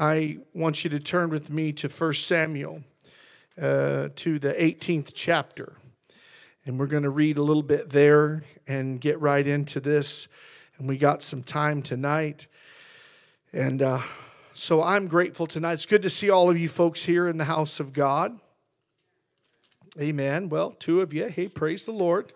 [0.00, 2.84] I want you to turn with me to 1 Samuel,
[3.60, 5.76] uh, to the 18th chapter.
[6.64, 10.28] And we're going to read a little bit there and get right into this.
[10.78, 12.46] And we got some time tonight.
[13.52, 13.98] And uh,
[14.52, 15.72] so I'm grateful tonight.
[15.72, 18.38] It's good to see all of you folks here in the house of God.
[19.98, 20.48] Amen.
[20.48, 21.26] Well, two of you.
[21.26, 22.32] Hey, praise the Lord.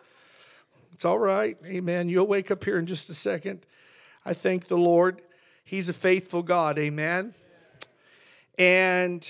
[0.92, 1.57] It's all right.
[1.64, 2.09] Amen.
[2.09, 3.64] You'll wake up here in just a second.
[4.25, 5.23] I thank the Lord.
[5.64, 6.76] He's a faithful God.
[6.76, 7.35] Amen.
[8.59, 9.28] And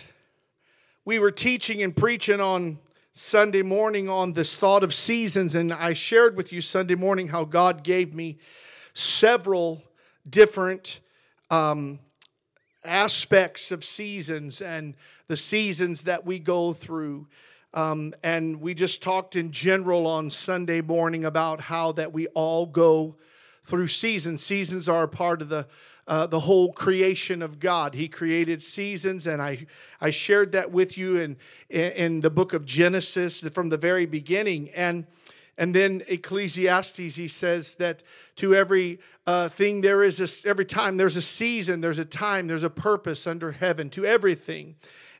[1.05, 2.79] we were teaching and preaching on
[3.13, 5.55] Sunday morning on this thought of seasons.
[5.55, 8.39] And I shared with you Sunday morning how God gave me
[8.95, 9.83] several
[10.29, 11.01] different
[11.51, 12.01] um,
[12.85, 14.95] aspects of seasons and
[15.29, 17.29] the seasons that we go through.
[17.75, 22.67] Um, and we just talked in general on Sunday morning about how that we all
[22.67, 23.17] go
[23.65, 24.43] through seasons.
[24.43, 25.67] Seasons are a part of the
[26.07, 27.95] uh, the whole creation of God.
[27.95, 29.67] He created seasons, and I,
[30.01, 31.37] I shared that with you in,
[31.71, 34.71] in the book of Genesis from the very beginning.
[34.71, 35.07] And,
[35.57, 38.03] and then Ecclesiastes, he says that
[38.37, 42.49] to every uh, thing there is a, every time there's a season, there's a time,
[42.49, 44.75] there's a purpose under heaven to everything.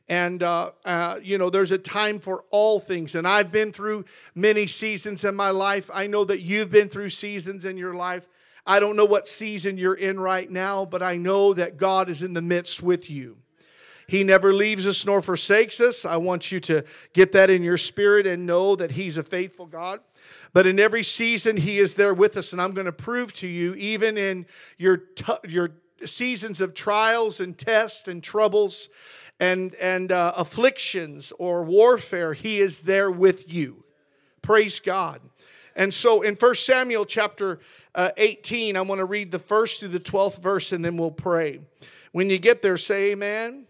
[0.09, 3.15] And, uh, uh, you know, there's a time for all things.
[3.15, 4.03] And I've been through
[4.35, 5.89] many seasons in my life.
[5.93, 8.27] I know that you've been through seasons in your life.
[8.65, 12.21] I don't know what season you're in right now, but I know that God is
[12.23, 13.37] in the midst with you.
[14.07, 16.05] He never leaves us nor forsakes us.
[16.05, 19.65] I want you to get that in your spirit and know that He's a faithful
[19.65, 20.01] God.
[20.51, 22.51] But in every season, He is there with us.
[22.51, 24.45] And I'm going to prove to you, even in
[24.77, 25.71] your, t- your
[26.05, 28.89] seasons of trials and tests and troubles
[29.39, 33.83] and, and uh, afflictions or warfare, He is there with you.
[34.41, 35.21] Praise God.
[35.75, 37.59] And so in 1 Samuel chapter
[37.95, 41.11] uh, 18, I want to read the first through the 12th verse and then we'll
[41.11, 41.61] pray.
[42.11, 43.65] When you get there, say amen.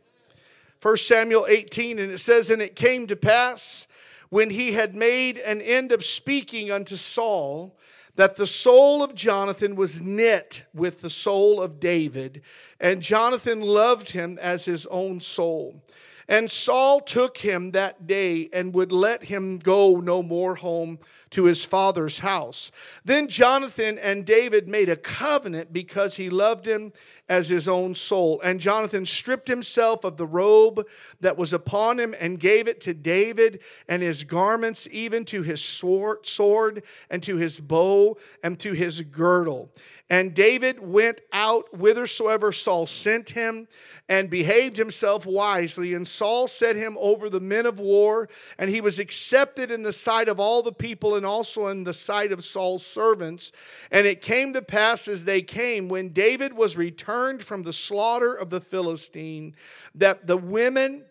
[0.81, 3.87] 1 Samuel 18, and it says, And it came to pass
[4.29, 7.73] when he had made an end of speaking unto Saul
[8.15, 12.41] that the soul of Jonathan was knit with the soul of David,
[12.79, 15.81] and Jonathan loved him as his own soul.
[16.27, 20.99] And Saul took him that day and would let him go no more home
[21.33, 22.71] to his father's house.
[23.03, 26.93] Then Jonathan and David made a covenant because he loved him
[27.27, 28.39] as his own soul.
[28.43, 30.85] And Jonathan stripped himself of the robe
[31.21, 35.63] that was upon him and gave it to David and his garments, even to his
[35.63, 39.71] sword and to his bow and to his girdle.
[40.09, 43.67] And David went out whithersoever Saul sent him
[44.09, 45.93] and behaved himself wisely.
[45.93, 49.93] And Saul set him over the men of war, and he was accepted in the
[49.93, 53.53] sight of all the people and also in the sight of Saul's servants.
[53.91, 58.35] And it came to pass as they came, when David was returned from the slaughter
[58.35, 59.55] of the Philistine,
[59.95, 61.05] that the women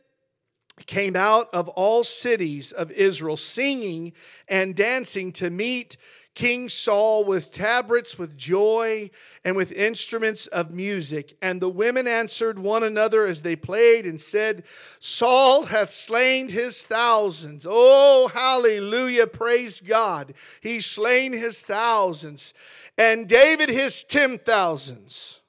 [0.85, 4.13] came out of all cities of Israel singing
[4.49, 5.97] and dancing to meet
[6.35, 9.11] King Saul with tabrets, with joy,
[9.45, 11.37] and with instruments of music.
[11.43, 14.65] And the women answered one another as they played and said,
[14.99, 17.67] Saul hath slain his thousands.
[17.69, 20.33] Oh, hallelujah, praise God.
[20.63, 22.55] He's slain his thousands.
[22.97, 25.41] And David his ten thousands.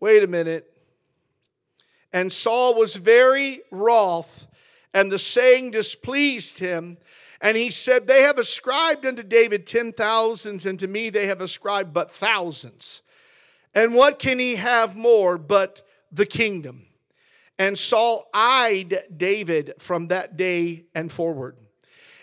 [0.00, 0.66] Wait a minute.
[2.12, 4.48] And Saul was very wroth,
[4.92, 6.98] and the saying displeased him.
[7.40, 11.40] And he said, They have ascribed unto David ten thousands, and to me they have
[11.40, 13.02] ascribed but thousands.
[13.74, 16.86] And what can he have more but the kingdom?
[17.58, 21.56] And Saul eyed David from that day and forward.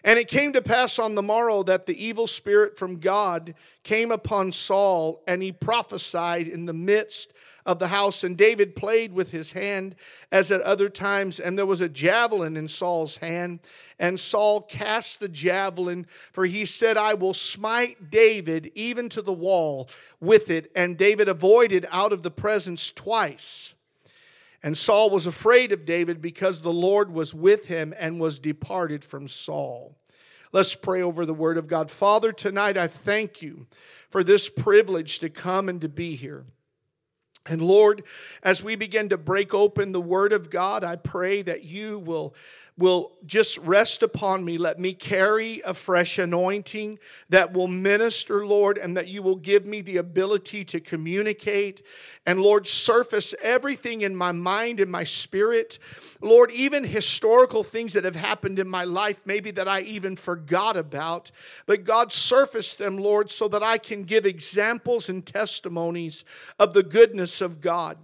[0.03, 4.11] And it came to pass on the morrow that the evil spirit from God came
[4.11, 7.33] upon Saul, and he prophesied in the midst
[7.67, 8.23] of the house.
[8.23, 9.93] And David played with his hand
[10.31, 11.39] as at other times.
[11.39, 13.59] And there was a javelin in Saul's hand.
[13.99, 19.33] And Saul cast the javelin, for he said, I will smite David even to the
[19.33, 19.89] wall
[20.21, 20.71] with it.
[20.75, 23.75] And David avoided out of the presence twice.
[24.63, 29.03] And Saul was afraid of David because the Lord was with him and was departed
[29.03, 29.95] from Saul.
[30.53, 31.91] Let's pray over the word of God.
[31.91, 33.67] Father, tonight I thank you
[34.09, 36.45] for this privilege to come and to be here.
[37.47, 38.03] And Lord,
[38.43, 42.35] as we begin to break open the Word of God, I pray that you will
[42.77, 44.57] will just rest upon me.
[44.57, 49.65] Let me carry a fresh anointing that will minister, Lord, and that you will give
[49.65, 51.81] me the ability to communicate
[52.27, 55.79] and, Lord, surface everything in my mind and my spirit.
[56.19, 60.75] Lord, even historical things that have happened in my life, maybe that I even forgot
[60.75, 61.31] about.
[61.67, 66.25] But God, surface them, Lord, so that I can give examples and testimonies
[66.59, 67.97] of the goodness of God.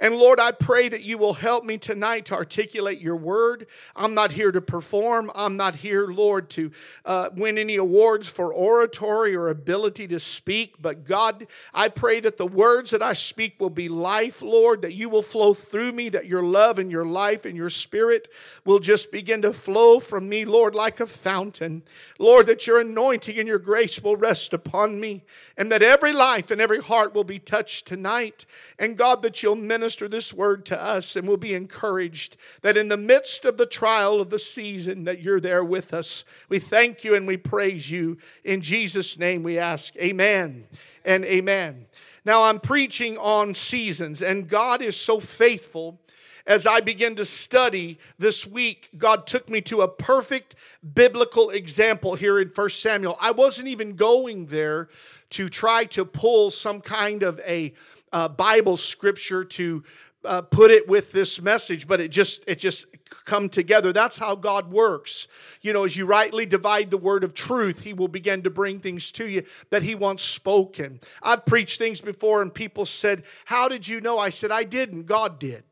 [0.00, 3.68] And Lord, I pray that you will help me tonight to articulate your word.
[3.94, 6.70] I'm not here to perform, I'm not here, Lord, to
[7.04, 10.80] uh, win any awards for oratory or ability to speak.
[10.80, 14.94] But God, I pray that the words that I speak will be life, Lord, that
[14.94, 18.28] you will flow through me, that your love and your life and your spirit
[18.64, 21.82] will just begin to flow from me, Lord, like a fountain.
[22.18, 25.24] Lord, that your anointing and your grace will rest upon me,
[25.56, 28.46] and that every life and every heart will be touched tonight.
[28.78, 32.88] And God, that you'll minister this word to us and we'll be encouraged that in
[32.88, 36.24] the midst of the trial of the season, that you're there with us.
[36.48, 38.16] We thank you and we praise you.
[38.44, 40.66] In Jesus' name we ask, Amen
[41.04, 41.86] and Amen.
[42.24, 46.00] Now, I'm preaching on seasons, and God is so faithful.
[46.46, 50.54] As I began to study this week, God took me to a perfect
[50.94, 53.16] biblical example here in 1 Samuel.
[53.20, 54.88] I wasn't even going there
[55.30, 57.72] to try to pull some kind of a
[58.12, 59.84] uh, Bible scripture to
[60.24, 62.89] uh, put it with this message, but it just it just
[63.24, 63.92] come together.
[63.92, 65.28] That's how God works.
[65.60, 68.80] You know, as you rightly divide the word of truth, He will begin to bring
[68.80, 71.00] things to you that He wants spoken.
[71.22, 74.18] I've preached things before, and people said, How did you know?
[74.18, 75.06] I said, I didn't.
[75.06, 75.64] God did.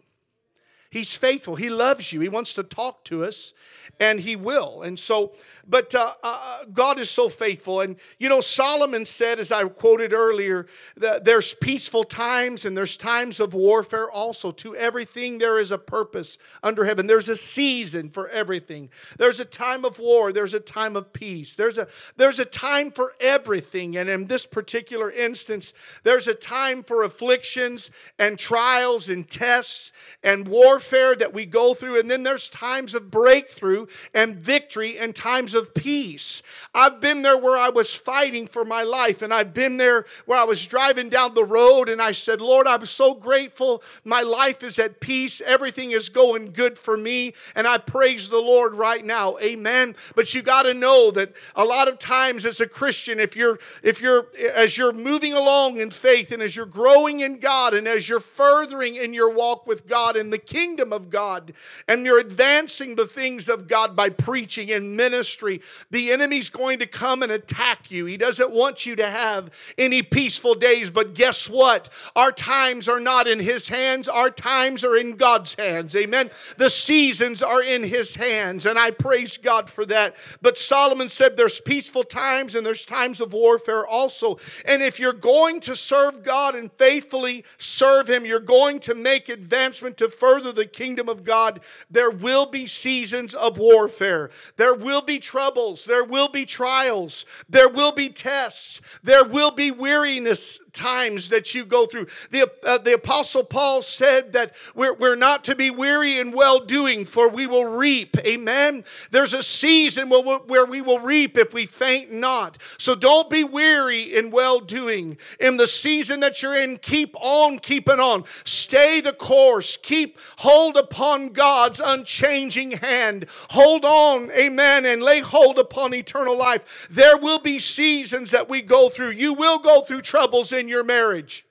[0.91, 1.57] He's faithful.
[1.57, 2.21] He loves you.
[2.21, 3.53] He wants to talk to us,
[4.01, 4.81] and He will.
[4.81, 5.35] And so,
[5.67, 7.83] but uh, uh, God is so faithful.
[7.83, 12.97] And you know, Solomon said, as I quoted earlier, that there's peaceful times and there's
[12.97, 14.51] times of warfare also.
[14.51, 17.07] To everything, there is a purpose under heaven.
[17.07, 18.89] There's a season for everything.
[19.19, 20.33] There's a time of war.
[20.33, 21.55] There's a time of peace.
[21.55, 23.95] There's a there's a time for everything.
[23.95, 30.49] And in this particular instance, there's a time for afflictions and trials and tests and
[30.49, 31.99] warfare that we go through.
[31.99, 36.43] And then there's times of breakthrough and victory and times of peace.
[36.75, 40.39] I've been there where I was fighting for my life, and I've been there where
[40.39, 43.83] I was driving down the road and I said, Lord, I'm so grateful.
[44.05, 45.41] My life is at peace.
[45.41, 47.35] Everything is going good for me.
[47.55, 49.39] And I praise the Lord right now.
[49.39, 49.95] Amen.
[50.15, 53.59] But you got to know that a lot of times as a Christian, if you're,
[53.83, 57.89] if you're, as you're moving along in faith and as you're growing in God and
[57.89, 61.55] as you're furthering in your walk with God in the kingdom of God
[61.89, 66.87] and you're advancing the things of God by preaching and ministry, the enemy's going to
[66.87, 68.05] come and attack you.
[68.05, 71.89] He doesn't want you to have any peaceful days, but guess what?
[72.15, 75.97] Our times are not in his hands, our times are in God's hands.
[75.97, 76.31] Amen.
[76.59, 80.17] The seasons are in his hands, and I praise God for that.
[80.43, 84.39] But Solomon said there's peaceful times and there's times of warfare also.
[84.67, 89.29] And if you're going to serve God and faithfully serve him, you're going to make
[89.29, 94.31] advancement to further the kingdom of God, there will be seasons of warfare.
[94.57, 95.85] There will be troubles.
[95.85, 97.25] There will be trials.
[97.49, 98.81] There will be tests.
[99.03, 102.07] There will be weariness times that you go through.
[102.31, 106.61] The, uh, the Apostle Paul said that we're, we're not to be weary in well
[106.61, 108.17] doing, for we will reap.
[108.19, 108.85] Amen.
[109.11, 112.59] There's a season where, where we will reap if we faint not.
[112.79, 115.19] So don't be weary in well doing.
[115.41, 118.25] In the season that you're in, keep on keeping on.
[118.45, 119.77] Stay the course.
[119.77, 120.19] Keep
[120.49, 123.27] hold upon God's unchanging hand.
[123.51, 126.89] Hold on, amen, and lay hold upon eternal life.
[126.91, 129.11] There will be seasons that we go through.
[129.11, 131.45] You will go through troubles in your marriage.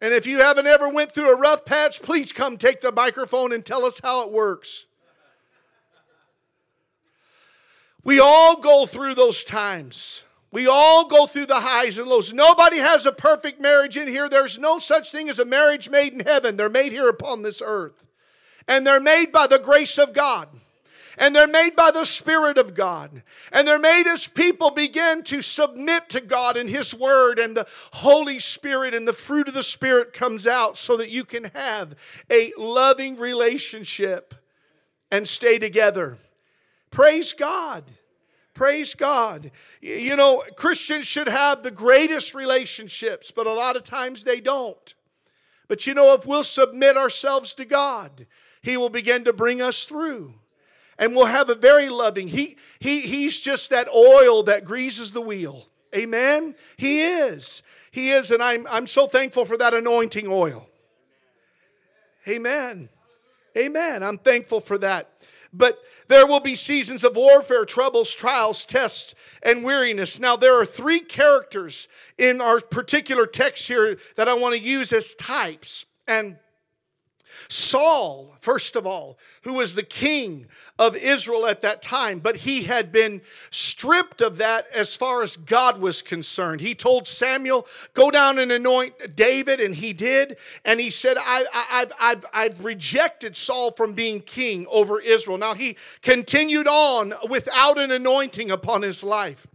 [0.00, 3.52] And if you haven't ever went through a rough patch, please come take the microphone
[3.52, 4.86] and tell us how it works.
[8.04, 10.22] We all go through those times.
[10.50, 12.32] We all go through the highs and lows.
[12.32, 14.28] Nobody has a perfect marriage in here.
[14.28, 16.56] There's no such thing as a marriage made in heaven.
[16.56, 18.06] They're made here upon this earth.
[18.66, 20.48] And they're made by the grace of God
[21.18, 23.22] and they're made by the Spirit of God.
[23.52, 27.66] And they're made as people begin to submit to God and His Word, and the
[27.92, 31.96] Holy Spirit and the fruit of the Spirit comes out so that you can have
[32.30, 34.34] a loving relationship
[35.10, 36.18] and stay together.
[36.90, 37.84] Praise God.
[38.58, 39.52] Praise God.
[39.80, 44.94] You know, Christians should have the greatest relationships, but a lot of times they don't.
[45.68, 48.26] But you know, if we'll submit ourselves to God,
[48.60, 50.34] He will begin to bring us through
[50.98, 52.26] and we'll have a very loving.
[52.26, 55.68] He, he, he's just that oil that greases the wheel.
[55.94, 56.56] Amen?
[56.76, 57.62] He is.
[57.92, 60.68] He is, and I'm, I'm so thankful for that anointing oil.
[62.26, 62.88] Amen.
[63.56, 64.02] Amen.
[64.02, 65.12] I'm thankful for that.
[65.52, 70.18] But there will be seasons of warfare, troubles, trials, tests, and weariness.
[70.18, 74.92] Now, there are three characters in our particular text here that I want to use
[74.92, 75.86] as types.
[76.06, 76.38] And
[77.48, 80.46] Saul, first of all, who was the king
[80.78, 85.36] of Israel at that time, but he had been stripped of that as far as
[85.36, 86.60] God was concerned.
[86.60, 90.36] He told Samuel, Go down and anoint David, and he did.
[90.64, 95.38] And he said, I, have I've, I've rejected Saul from being king over Israel.
[95.38, 99.46] Now, he continued on without an anointing upon his life.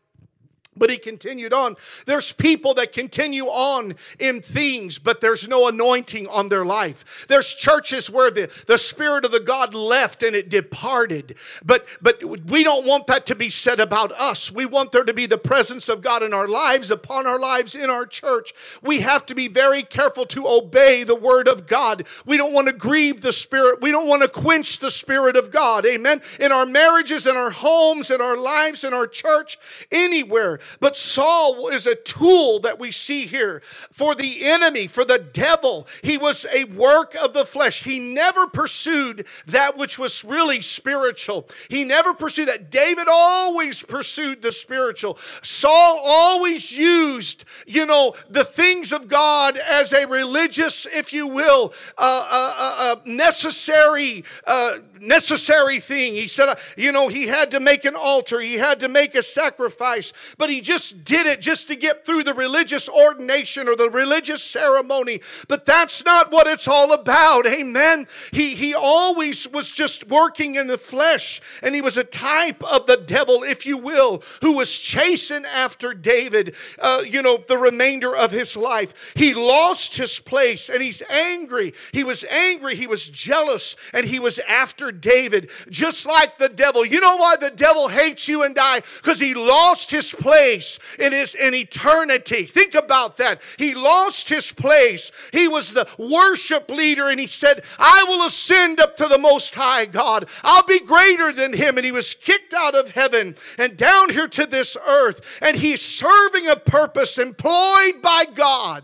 [0.75, 1.75] But he continued on.
[2.05, 7.25] There's people that continue on in things, but there's no anointing on their life.
[7.27, 11.36] There's churches where the, the Spirit of the God left and it departed.
[11.63, 14.51] But, but we don't want that to be said about us.
[14.51, 17.75] We want there to be the presence of God in our lives, upon our lives,
[17.75, 18.53] in our church.
[18.81, 22.05] We have to be very careful to obey the Word of God.
[22.25, 23.81] We don't want to grieve the Spirit.
[23.81, 25.86] We don't want to quench the Spirit of God.
[25.86, 26.21] Amen.
[26.39, 29.57] In our marriages, in our homes, in our lives, in our church,
[29.91, 30.59] anywhere.
[30.80, 35.88] But Saul is a tool that we see here for the enemy, for the devil.
[36.02, 37.84] He was a work of the flesh.
[37.84, 41.47] He never pursued that which was really spiritual.
[41.69, 42.69] He never pursued that.
[42.71, 45.17] David always pursued the spiritual.
[45.41, 51.73] Saul always used, you know, the things of God as a religious, if you will,
[51.97, 56.13] uh, uh, uh, uh necessary uh, necessary thing.
[56.13, 59.23] He said, you know, he had to make an altar, he had to make a
[59.23, 63.89] sacrifice, but he just did it just to get through the religious ordination or the
[63.89, 65.21] religious ceremony.
[65.47, 67.45] But that's not what it's all about.
[67.45, 68.08] Amen.
[68.32, 72.86] He, he always was just working in the flesh, and he was a type of
[72.86, 78.15] the devil, if you will, who was chasing after David, uh, you know, the remainder
[78.15, 79.13] of his life.
[79.15, 81.73] He lost his place and he's angry.
[81.91, 86.86] He was angry, he was jealous, and he was after David, just like the devil.
[86.86, 88.82] You know why the devil hates you and I?
[88.97, 92.43] Because he lost his place in his in eternity.
[92.45, 93.41] Think about that.
[93.58, 95.12] He lost his place.
[95.32, 99.56] He was the worship leader, and he said, I will ascend up to the most
[99.56, 100.29] high God.
[100.43, 101.77] I'll be greater than him.
[101.77, 105.39] And he was kicked out of heaven and down here to this earth.
[105.41, 108.84] And he's serving a purpose employed by God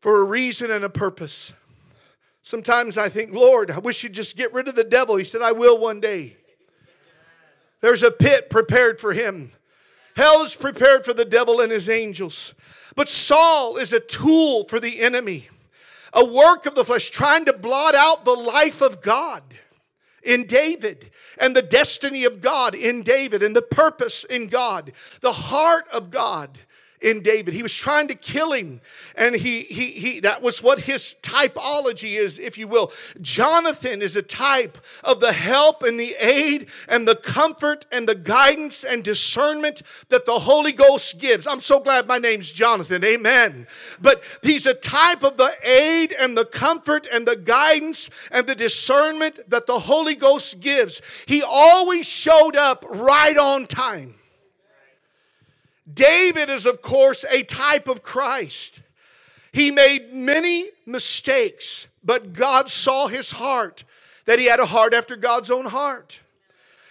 [0.00, 1.52] for a reason and a purpose.
[2.50, 5.14] Sometimes I think, Lord, I wish you'd just get rid of the devil.
[5.14, 6.36] He said, I will one day.
[7.80, 9.52] There's a pit prepared for him.
[10.16, 12.54] Hell is prepared for the devil and his angels.
[12.96, 15.48] But Saul is a tool for the enemy,
[16.12, 19.44] a work of the flesh, trying to blot out the life of God
[20.24, 25.30] in David and the destiny of God in David and the purpose in God, the
[25.30, 26.58] heart of God
[27.00, 27.54] in David.
[27.54, 28.80] He was trying to kill him.
[29.16, 32.92] And he, he, he, that was what his typology is, if you will.
[33.20, 38.14] Jonathan is a type of the help and the aid and the comfort and the
[38.14, 41.46] guidance and discernment that the Holy Ghost gives.
[41.46, 43.04] I'm so glad my name's Jonathan.
[43.04, 43.66] Amen.
[44.00, 48.54] But he's a type of the aid and the comfort and the guidance and the
[48.54, 51.00] discernment that the Holy Ghost gives.
[51.26, 54.14] He always showed up right on time.
[55.92, 58.80] David is, of course, a type of Christ.
[59.52, 63.84] He made many mistakes, but God saw his heart,
[64.26, 66.20] that he had a heart after God's own heart.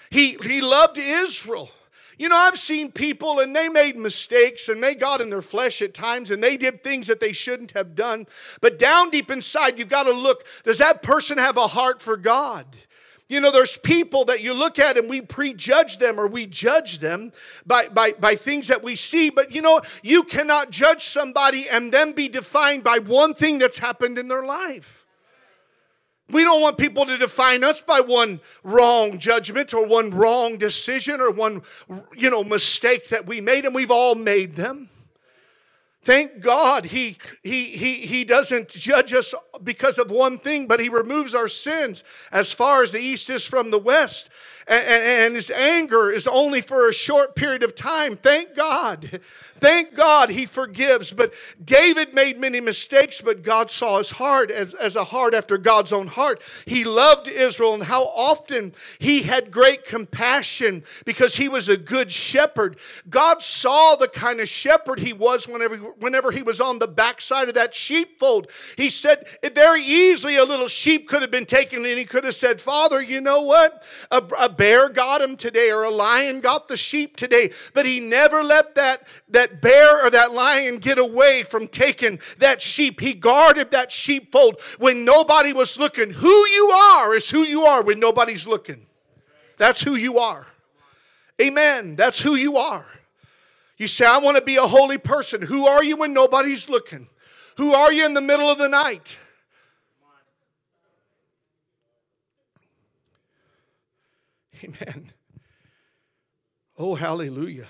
[0.10, 1.70] He, he loved Israel.
[2.18, 5.82] You know, I've seen people and they made mistakes and they got in their flesh
[5.82, 8.28] at times and they did things that they shouldn't have done.
[8.60, 12.18] But down deep inside, you've got to look does that person have a heart for
[12.18, 12.66] God?
[13.30, 16.98] You know, there's people that you look at and we prejudge them or we judge
[16.98, 17.32] them
[17.64, 19.30] by, by, by things that we see.
[19.30, 23.78] But you know, you cannot judge somebody and then be defined by one thing that's
[23.78, 25.06] happened in their life.
[26.32, 31.22] We don't want people to define us by one wrong judgment or one wrong decision
[31.22, 31.62] or one,
[32.16, 34.89] you know, mistake that we made, and we've all made them.
[36.02, 39.34] Thank God he, he, he, he doesn't judge us
[39.64, 43.46] because of one thing, but he removes our sins as far as the east is
[43.46, 44.30] from the west
[44.70, 48.16] and, and his anger is only for a short period of time.
[48.16, 49.20] Thank God.
[49.60, 51.12] Thank God he forgives.
[51.12, 55.58] But David made many mistakes, but God saw his heart as, as a heart after
[55.58, 56.42] God's own heart.
[56.66, 62.12] He loved Israel and how often he had great compassion because he was a good
[62.12, 62.78] shepherd.
[63.10, 67.48] God saw the kind of shepherd he was whenever whenever he was on the backside
[67.48, 68.50] of that sheepfold.
[68.78, 72.36] He said, very easily a little sheep could have been taken and he could have
[72.36, 73.84] said, Father, you know what?
[74.12, 77.52] A, a bear got him today or a lion got the sheep today.
[77.74, 82.62] But he never let that, that bear or that lion get away from taking that
[82.62, 83.00] sheep.
[83.00, 86.12] He guarded that sheepfold when nobody was looking.
[86.12, 88.86] Who you are is who you are when nobody's looking.
[89.58, 90.48] That's who you are.
[91.42, 91.96] Amen.
[91.96, 92.86] That's who you are.
[93.78, 95.42] You say, I want to be a holy person.
[95.42, 97.08] Who are you when nobody's looking?
[97.58, 99.18] Who are you in the middle of the night?
[104.64, 105.12] Amen.
[106.78, 107.68] Oh, hallelujah.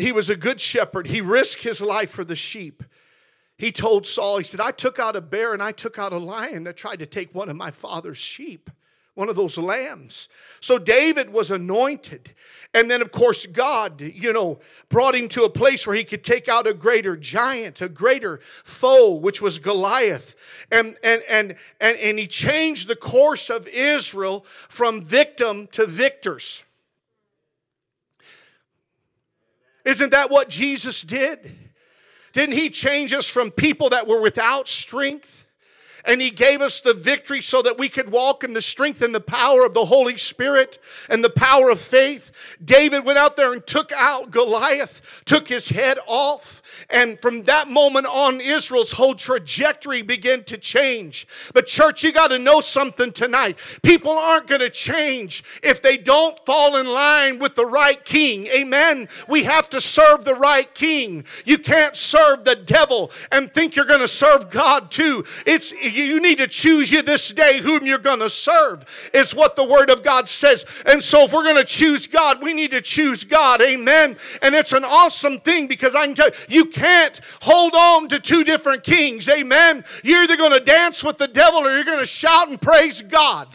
[0.00, 1.08] He was a good shepherd.
[1.08, 2.82] He risked his life for the sheep.
[3.56, 6.18] He told Saul, he said, I took out a bear and I took out a
[6.18, 8.70] lion that tried to take one of my father's sheep
[9.18, 10.28] one of those lambs.
[10.60, 12.34] So David was anointed.
[12.72, 16.22] And then, of course, God, you know, brought him to a place where he could
[16.22, 20.36] take out a greater giant, a greater foe, which was Goliath.
[20.70, 26.62] And, and, and, and, and he changed the course of Israel from victim to victors.
[29.88, 31.56] Isn't that what Jesus did?
[32.34, 35.38] Didn't he change us from people that were without strength
[36.08, 39.14] and He gave us the victory so that we could walk in the strength and
[39.14, 42.56] the power of the Holy Spirit and the power of faith.
[42.64, 47.68] David went out there and took out Goliath, took his head off, and from that
[47.68, 51.26] moment on, Israel's whole trajectory began to change.
[51.54, 53.58] But, church, you got to know something tonight.
[53.82, 58.46] People aren't going to change if they don't fall in line with the right king.
[58.48, 59.08] Amen.
[59.28, 61.24] We have to serve the right king.
[61.44, 65.24] You can't serve the devil and think you're going to serve God too.
[65.46, 69.10] It's you need to choose you this day whom you're going to serve.
[69.14, 70.64] Is what the word of God says.
[70.86, 73.60] And so if we're going to choose God, we need to choose God.
[73.62, 74.16] Amen.
[74.42, 78.18] And it's an awesome thing because I can tell you, you can't hold on to
[78.18, 79.28] two different kings.
[79.28, 79.84] Amen.
[80.02, 83.02] You're either going to dance with the devil or you're going to shout and praise
[83.02, 83.48] God.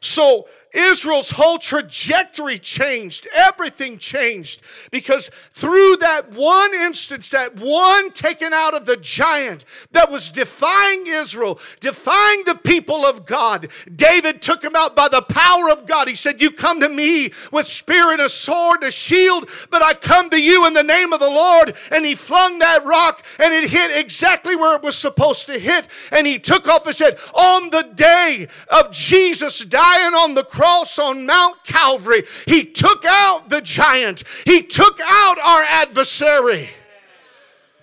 [0.00, 3.26] So Israel's whole trajectory changed.
[3.34, 10.10] Everything changed because through that one instance, that one taken out of the giant that
[10.10, 15.70] was defying Israel, defying the people of God, David took him out by the power
[15.70, 16.08] of God.
[16.08, 19.82] He said, You come to me with spear and a sword, and a shield, but
[19.82, 21.74] I come to you in the name of the Lord.
[21.90, 25.86] And he flung that rock and it hit exactly where it was supposed to hit.
[26.12, 30.59] And he took off his head on the day of Jesus dying on the cross
[30.60, 36.68] cross on Mount Calvary, He took out the giant, He took out our adversary.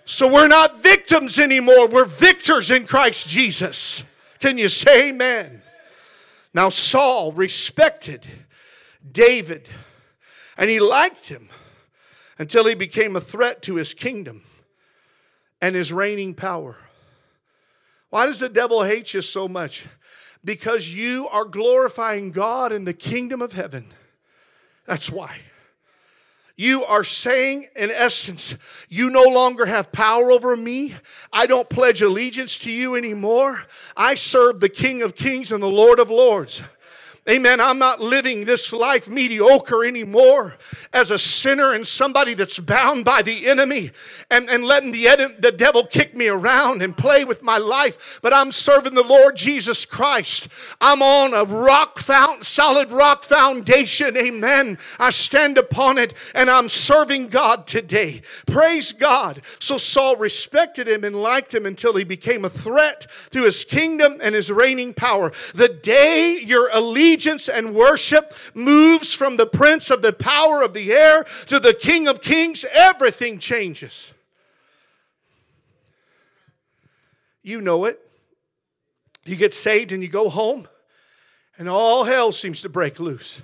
[0.06, 4.04] So we're not victims anymore, we're victors in Christ Jesus.
[4.40, 5.64] Can you say amen?
[6.54, 8.28] Now, Saul respected
[9.12, 9.68] David
[10.56, 11.50] and he liked him
[12.38, 14.44] until he became a threat to his kingdom
[15.62, 16.78] and his reigning power.
[18.12, 19.88] Why does the devil hate you so much?
[20.48, 23.94] Because you are glorifying God in the kingdom of heaven.
[24.86, 25.40] That's why.
[26.56, 28.56] You are saying, in essence,
[28.88, 30.96] you no longer have power over me.
[31.34, 33.64] I don't pledge allegiance to you anymore.
[33.98, 36.64] I serve the King of Kings and the Lord of Lords.
[37.30, 37.60] Amen.
[37.60, 40.56] I'm not living this life mediocre anymore
[40.94, 43.92] as a sinner and somebody that's bound by the enemy
[44.32, 48.22] and, and letting the, the devil kick me around and play with my life.
[48.24, 50.48] But I'm serving the Lord Jesus Christ.
[50.80, 54.16] I'm on a rock found, solid rock foundation.
[54.16, 54.78] Amen.
[54.98, 58.22] I stand upon it and I'm serving God today.
[58.46, 59.42] Praise God.
[59.60, 64.20] So Saul respected him and liked him until he became a threat to his kingdom
[64.24, 65.34] and his reigning power.
[65.54, 70.74] The day your allegiance allegiance and worship moves from the prince of the power of
[70.74, 74.14] the air to the king of kings, everything changes.
[77.42, 78.00] You know it.
[79.26, 80.68] You get saved and you go home,
[81.58, 83.42] and all hell seems to break loose.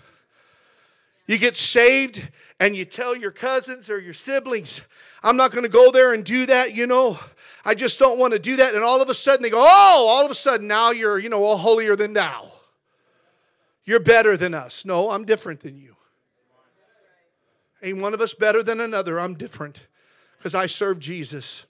[1.26, 2.26] You get saved
[2.60, 4.82] and you tell your cousins or your siblings,
[5.24, 7.20] I'm not going to go there and do that, you know.
[7.66, 8.76] I just don't want to do that.
[8.76, 11.30] And all of a sudden they go, Oh, all of a sudden now you're, you
[11.30, 12.53] know, all holier than thou.
[13.86, 14.86] You're better than us.
[14.86, 15.96] No, I'm different than you.
[17.82, 19.20] Ain't one of us better than another.
[19.20, 19.82] I'm different
[20.38, 21.66] because I serve Jesus.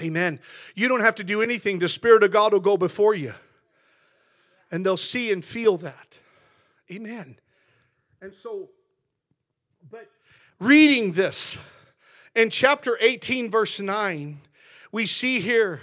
[0.00, 0.38] Amen.
[0.74, 1.80] You don't have to do anything.
[1.80, 3.34] The Spirit of God will go before you.
[4.70, 6.18] And they'll see and feel that.
[6.90, 7.36] Amen.
[8.20, 8.70] And so,
[9.90, 10.08] but
[10.60, 11.58] reading this
[12.34, 14.40] in chapter 18, verse 9,
[14.92, 15.80] we see here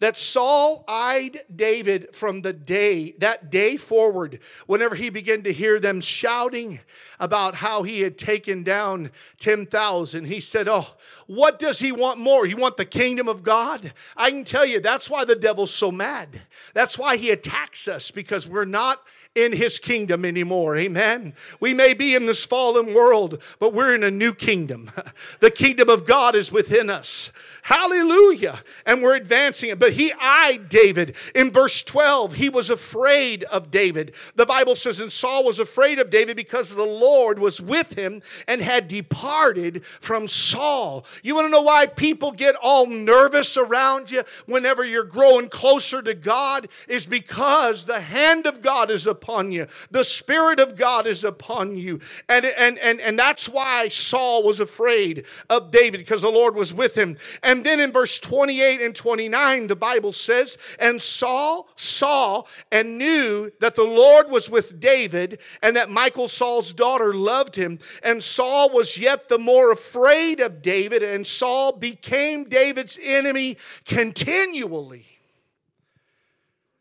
[0.00, 5.80] that Saul eyed David from the day, that day forward, whenever he began to hear
[5.80, 6.80] them shouting
[7.20, 10.24] about how he had taken down 10,000.
[10.24, 12.46] He said, Oh, what does he want more?
[12.46, 13.92] He want the kingdom of God?
[14.16, 16.42] I can tell you that's why the devil's so mad.
[16.74, 19.00] That's why he attacks us because we're not
[19.34, 20.76] in his kingdom anymore.
[20.76, 21.34] Amen.
[21.58, 24.90] We may be in this fallen world, but we're in a new kingdom.
[25.40, 27.30] The kingdom of God is within us.
[27.64, 28.62] Hallelujah.
[28.86, 29.78] And we're advancing it.
[29.78, 31.16] But he eyed David.
[31.34, 34.14] In verse 12, he was afraid of David.
[34.36, 38.22] The Bible says, and Saul was afraid of David because the Lord was with him
[38.46, 41.04] and had departed from Saul.
[41.22, 46.02] You want to know why people get all nervous around you whenever you're growing closer
[46.02, 46.68] to God?
[46.88, 51.76] Is because the hand of God is upon you, the Spirit of God is upon
[51.76, 52.00] you.
[52.28, 56.74] And, and, and, and that's why Saul was afraid of David because the Lord was
[56.74, 57.16] with him.
[57.42, 63.50] And then in verse 28 and 29, the Bible says, And Saul saw and knew
[63.60, 67.78] that the Lord was with David, and that Michal, Saul's daughter, loved him.
[68.02, 75.06] And Saul was yet the more afraid of David, and Saul became David's enemy continually.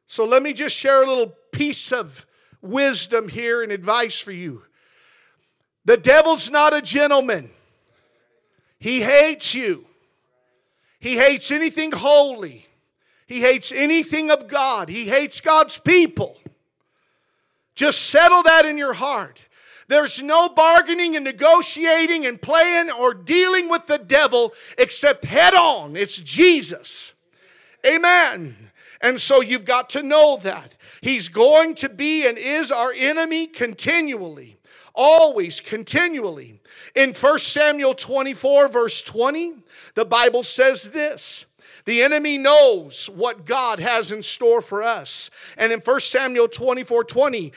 [0.07, 2.25] So let me just share a little piece of
[2.61, 4.63] wisdom here and advice for you.
[5.85, 7.51] The devil's not a gentleman.
[8.79, 9.85] He hates you.
[10.99, 12.67] He hates anything holy.
[13.27, 14.89] He hates anything of God.
[14.89, 16.37] He hates God's people.
[17.75, 19.41] Just settle that in your heart.
[19.87, 25.95] There's no bargaining and negotiating and playing or dealing with the devil except head on.
[25.95, 27.13] It's Jesus.
[27.85, 28.71] Amen.
[29.01, 30.75] And so you've got to know that.
[31.01, 34.57] He's going to be and is our enemy continually,
[34.95, 36.61] always, continually.
[36.95, 39.55] In 1 Samuel 24, verse 20,
[39.95, 41.45] the Bible says this
[41.85, 45.29] the enemy knows what God has in store for us.
[45.57, 47.51] And in 1 Samuel 24 20,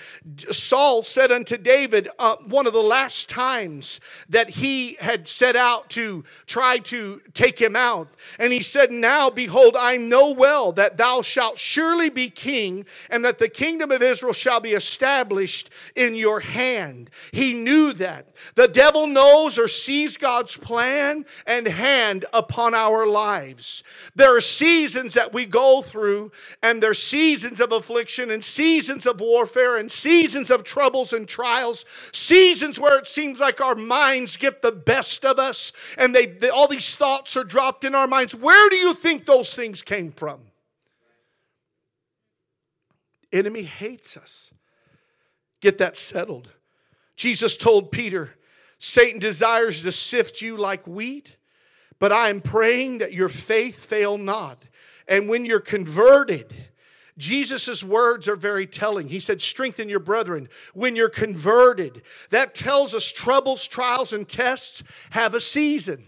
[0.50, 5.90] Saul said unto David, uh, one of the last times that he had set out
[5.90, 8.08] to try to take him out,
[8.38, 13.24] and he said, Now behold, I know well that thou shalt surely be king, and
[13.24, 17.10] that the kingdom of Israel shall be established in your hand.
[17.32, 18.26] He knew that.
[18.54, 23.82] The devil knows or sees God's plan and hand upon our lives.
[24.16, 29.20] There are seasons that we go through, and there's seasons of affliction, and seasons of
[29.20, 34.62] warfare, and seasons of troubles and trials, seasons where it seems like our minds get
[34.62, 38.34] the best of us, and they, they all these thoughts are dropped in our minds.
[38.34, 40.40] Where do you think those things came from?
[43.32, 44.50] Enemy hates us.
[45.60, 46.48] Get that settled.
[47.16, 48.30] Jesus told Peter,
[48.78, 51.35] Satan desires to sift you like wheat,
[51.98, 54.64] but I am praying that your faith fail not.
[55.08, 56.52] And when you're converted,
[57.18, 59.08] Jesus' words are very telling.
[59.08, 62.02] He said, Strengthen your brethren when you're converted.
[62.30, 66.04] That tells us troubles, trials, and tests have a season.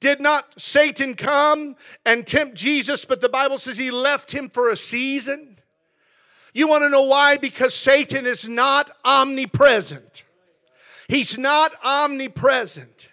[0.00, 4.68] Did not Satan come and tempt Jesus, but the Bible says he left him for
[4.68, 5.58] a season?
[6.52, 7.38] You want to know why?
[7.38, 10.24] Because Satan is not omnipresent.
[11.08, 13.08] He's not omnipresent.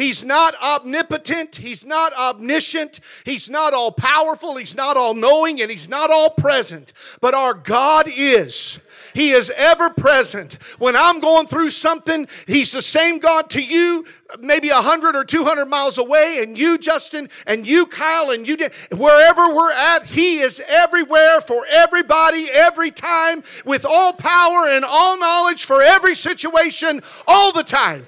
[0.00, 1.56] He's not omnipotent.
[1.56, 3.00] He's not omniscient.
[3.24, 4.56] He's not all powerful.
[4.56, 6.94] He's not all knowing and he's not all present.
[7.20, 8.80] But our God is.
[9.12, 10.54] He is ever present.
[10.78, 14.06] When I'm going through something, He's the same God to you,
[14.38, 18.56] maybe 100 or 200 miles away, and you, Justin, and you, Kyle, and you,
[18.96, 25.18] wherever we're at, He is everywhere for everybody, every time, with all power and all
[25.18, 28.06] knowledge for every situation, all the time.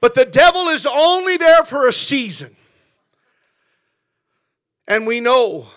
[0.00, 2.56] But the devil is only there for a season.
[4.88, 5.68] And we know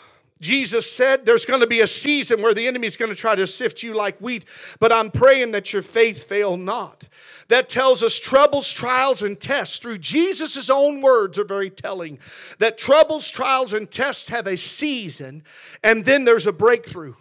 [0.43, 3.33] Jesus said there's going to be a season where the enemy is going to try
[3.33, 4.45] to sift you like wheat,
[4.79, 7.05] but I'm praying that your faith fail not.
[7.47, 12.19] That tells us troubles, trials, and tests through Jesus' own words are very telling
[12.59, 15.43] that troubles, trials, and tests have a season,
[15.83, 17.15] and then there's a breakthrough.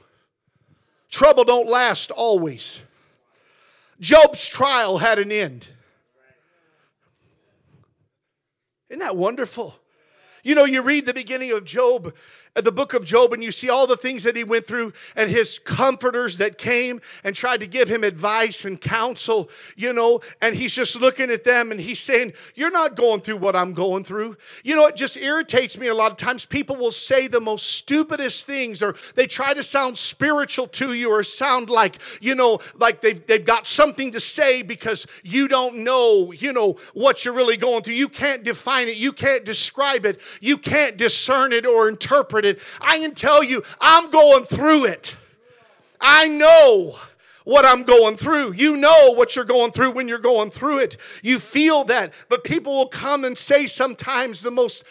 [1.11, 2.83] Trouble don't last always.
[4.00, 5.69] Job's trial had an end.
[8.93, 9.77] Isn't that wonderful?
[10.45, 12.15] You know, you read the beginning of Job,
[12.55, 15.31] the book of Job and you see all the things that he went through and
[15.31, 20.55] his comforters that came and tried to give him advice and counsel, you know, and
[20.55, 24.05] he's just looking at them and he's saying, You're not going through what I'm going
[24.05, 24.37] through.
[24.65, 26.44] You know, it just irritates me a lot of times.
[26.44, 31.11] People will say the most stupidest things or they try to sound spiritual to you
[31.11, 35.77] or sound like, you know, like they've, they've got something to say because you don't
[35.77, 37.94] know, you know, what you're really going through.
[37.94, 42.61] You can't define it, you can't describe it, you can't discern it or interpret it.
[42.81, 45.15] I can tell you, I'm going through it.
[46.01, 46.97] I know
[47.45, 48.53] what I'm going through.
[48.53, 50.97] You know what you're going through when you're going through it.
[51.23, 52.13] You feel that.
[52.29, 54.85] But people will come and say sometimes the most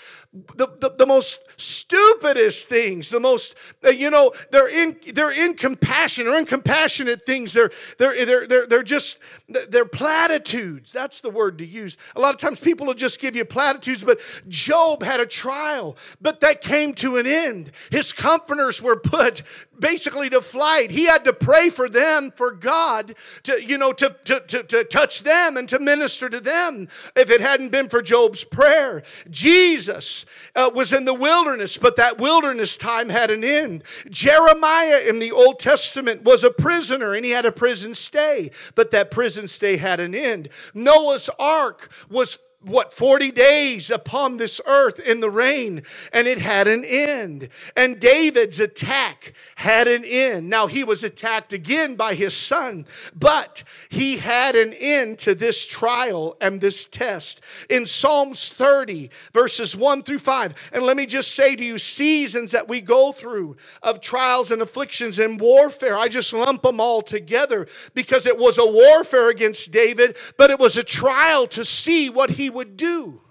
[0.56, 3.56] the, the, the, most stupidest things, the most,
[3.86, 7.54] uh, you know, they're in, they're in incompassionate or incompassionate things.
[7.54, 10.92] They're, they're, they're, they're, they're just, they're platitudes.
[10.92, 11.98] That's the word to use.
[12.16, 15.98] A lot of times people will just give you platitudes, but Job had a trial,
[16.22, 17.72] but that came to an end.
[17.92, 19.44] His comforters were put
[19.80, 20.92] basically to flight.
[20.92, 24.84] He had to pray for them, for God to, you know, to, to, to, to
[24.84, 29.04] touch them and to minister to them if it hadn't been for Job's prayer.
[29.30, 33.84] Jesus uh, was in the wilderness, but that wilderness time had an end.
[34.10, 38.92] Jeremiah in the Old Testament was a prisoner and he had a prison stay, but
[38.92, 40.50] that prison stay had an end.
[40.74, 45.82] Noah's ark was what 40 days upon this earth in the rain
[46.14, 47.50] and it had an end.
[47.76, 50.50] And david's attack had an end.
[50.50, 52.86] Now he was attacked again by his son
[53.16, 57.42] but he had an end to this trial and this test.
[57.70, 62.52] In psalms 30 verses 1 through 5 and let me just say to you seasons
[62.52, 67.02] that we go through of trials and afflictions and warfare i just lump them all
[67.02, 72.10] together because it was a warfare against david but it was a trial to see
[72.10, 73.22] what he would do.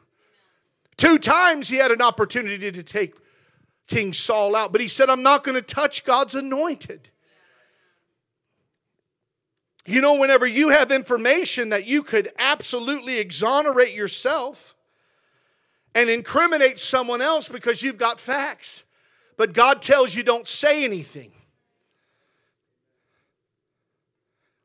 [0.96, 3.14] Two times he had an opportunity to take
[3.86, 7.10] King Saul out, but he said, I'm not going to touch God's anointed.
[9.86, 14.76] You know, whenever you have information that you could absolutely exonerate yourself
[15.94, 18.84] and incriminate someone else because you've got facts,
[19.36, 21.32] but God tells you don't say anything,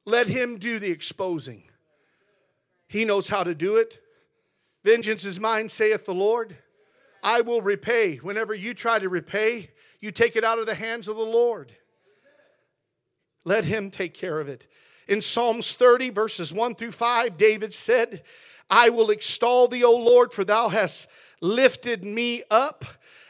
[0.05, 1.63] let Him do the exposing.
[2.87, 3.99] He knows how to do it.
[4.85, 6.55] Vengeance is mine, saith the Lord.
[7.23, 8.17] I will repay.
[8.17, 11.71] Whenever you try to repay, you take it out of the hands of the Lord.
[13.43, 14.67] Let him take care of it.
[15.07, 18.21] In Psalms 30, verses 1 through 5, David said,
[18.69, 21.07] I will extol thee, O Lord, for thou hast
[21.41, 22.85] lifted me up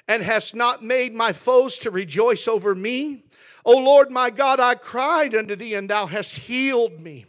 [0.09, 3.23] and hast not made my foes to rejoice over me.
[3.63, 7.25] O Lord my God, I cried unto thee, and thou hast healed me.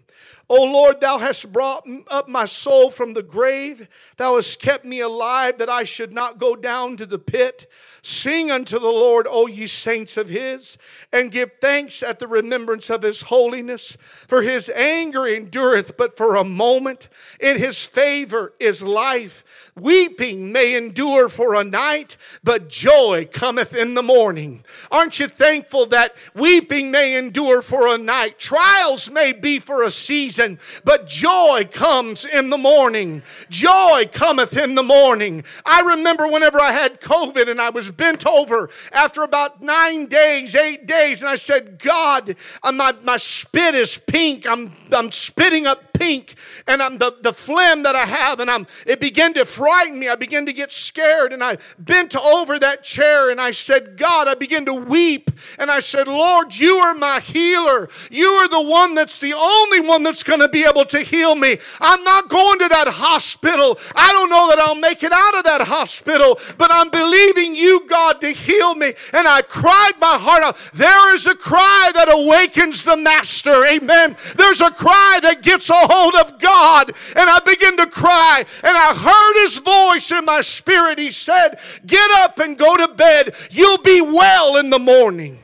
[0.48, 3.88] O Lord, thou hast brought up my soul from the grave.
[4.16, 7.68] Thou hast kept me alive that I should not go down to the pit.
[8.06, 10.78] Sing unto the Lord, O ye saints of his,
[11.12, 13.96] and give thanks at the remembrance of his holiness.
[14.00, 17.08] For his anger endureth but for a moment.
[17.40, 19.72] In his favor is life.
[19.74, 24.64] Weeping may endure for a night, but joy cometh in the morning.
[24.92, 28.38] Aren't you thankful that weeping may endure for a night?
[28.38, 33.24] Trials may be for a season, but joy comes in the morning.
[33.50, 35.42] Joy cometh in the morning.
[35.64, 40.54] I remember whenever I had COVID and I was bent over after about nine days,
[40.54, 44.46] eight days, and I said, God, uh, my, my spit is pink.
[44.46, 46.34] I'm, I'm spitting up pink,
[46.66, 50.08] and I'm the, the phlegm that I have, and I'm it began to frighten me.
[50.08, 54.28] I began to get scared, and I bent over that chair and I said, God,
[54.28, 57.88] I began to weep, and I said, Lord, you are my healer.
[58.10, 61.34] You are the one that's the only one that's going to be able to heal
[61.34, 61.58] me.
[61.80, 63.78] I'm not going to that hospital.
[63.94, 67.86] I don't know that I'll make it out of that hospital, but I'm believing you,
[67.86, 68.94] God, to heal me.
[69.12, 70.56] And I cried my heart out.
[70.74, 73.64] There is a cry that awakens the master.
[73.64, 74.16] Amen.
[74.36, 76.92] There's a cry that gets a hold of God.
[77.16, 78.44] And I begin to cry.
[78.62, 80.98] And I heard his voice in my spirit.
[80.98, 83.34] He said, Get up and go to bed.
[83.50, 85.40] You'll be well in the morning.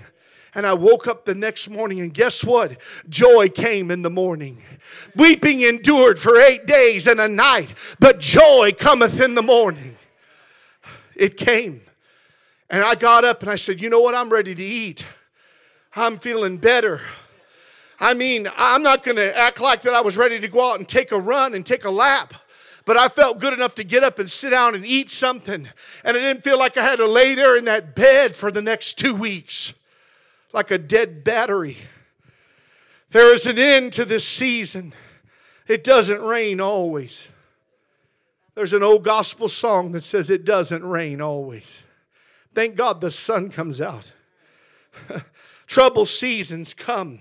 [0.55, 2.78] And I woke up the next morning, and guess what?
[3.09, 4.62] Joy came in the morning.
[5.16, 9.97] Weeping endured for eight days and a night, but joy cometh in the morning.
[11.16, 11.80] It came.
[12.68, 14.14] And I got up and I said, You know what?
[14.14, 15.05] I'm ready to eat.
[15.95, 17.01] I'm feeling better.
[18.03, 20.81] I mean, I'm not going to act like that I was ready to go out
[20.81, 22.35] and take a run and take a lap.
[22.85, 25.69] But I felt good enough to get up and sit down and eat something.
[26.05, 28.61] And I didn't feel like I had to lay there in that bed for the
[28.61, 29.73] next two weeks
[30.53, 31.79] like a dead battery.
[33.11, 34.95] There is an end to this season.
[35.69, 37.29] It doesn't rain always.
[38.57, 41.85] There's an old gospel song that says it doesn't rain always.
[42.53, 44.11] Thank God the sun comes out.
[45.69, 47.21] Trouble seasons come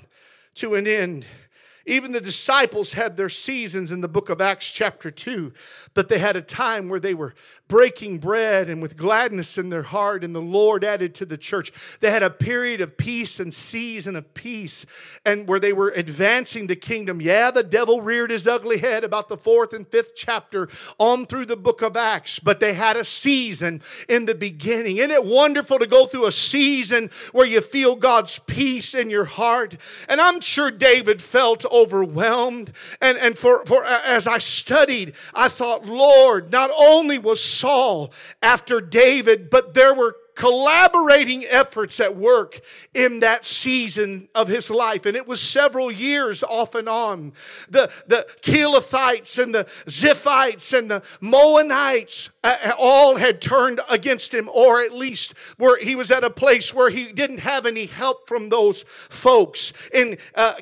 [0.62, 1.26] to an end.
[1.86, 5.52] Even the disciples had their seasons in the book of Acts, chapter 2,
[5.94, 7.34] but they had a time where they were
[7.68, 11.72] breaking bread and with gladness in their heart, and the Lord added to the church.
[12.02, 14.86] They had a period of peace and season of peace,
[15.26, 17.22] and where they were advancing the kingdom.
[17.22, 20.68] Yeah, the devil reared his ugly head about the fourth and fifth chapter
[21.00, 24.98] on through the book of Acts, but they had a season in the beginning.
[24.98, 29.26] Isn't it wonderful to go through a season where you feel God's peace in your
[29.26, 29.78] heart?
[30.10, 32.72] And I'm sure David felt overwhelmed.
[33.02, 38.12] And, and for, for as I studied, I thought, Lord, not only was Saul
[38.42, 42.62] after David, but there were collaborating efforts at work
[42.96, 45.06] in that season of his life.
[45.06, 47.34] And it was several years off and on.
[47.70, 54.34] The, the Keelathites and the Ziphites and the Maonites uh, uh, all had turned against
[54.34, 57.86] him, or at least where he was at a place where he didn't have any
[57.86, 59.74] help from those folks.
[59.94, 60.56] In uh,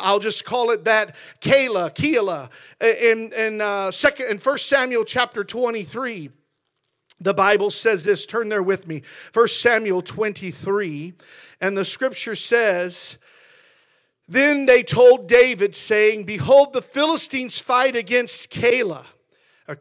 [0.00, 2.50] I'll just call it that, Keilah, Keilah,
[2.80, 6.30] uh, in, in, uh, second, in 1 Samuel chapter 23,
[7.20, 9.02] the Bible says this, turn there with me.
[9.32, 11.14] 1 Samuel 23,
[11.60, 13.18] and the scripture says,
[14.28, 19.04] Then they told David, saying, Behold, the Philistines fight against Keilah,
[19.66, 19.76] or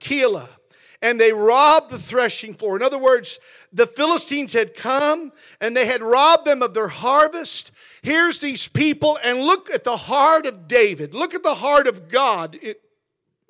[1.02, 2.76] and they robbed the threshing floor.
[2.76, 3.40] In other words,
[3.72, 5.32] the Philistines had come
[5.62, 7.72] and they had robbed them of their harvest.
[8.02, 11.14] Here's these people, and look at the heart of David.
[11.14, 12.58] Look at the heart of God.
[12.62, 12.82] It,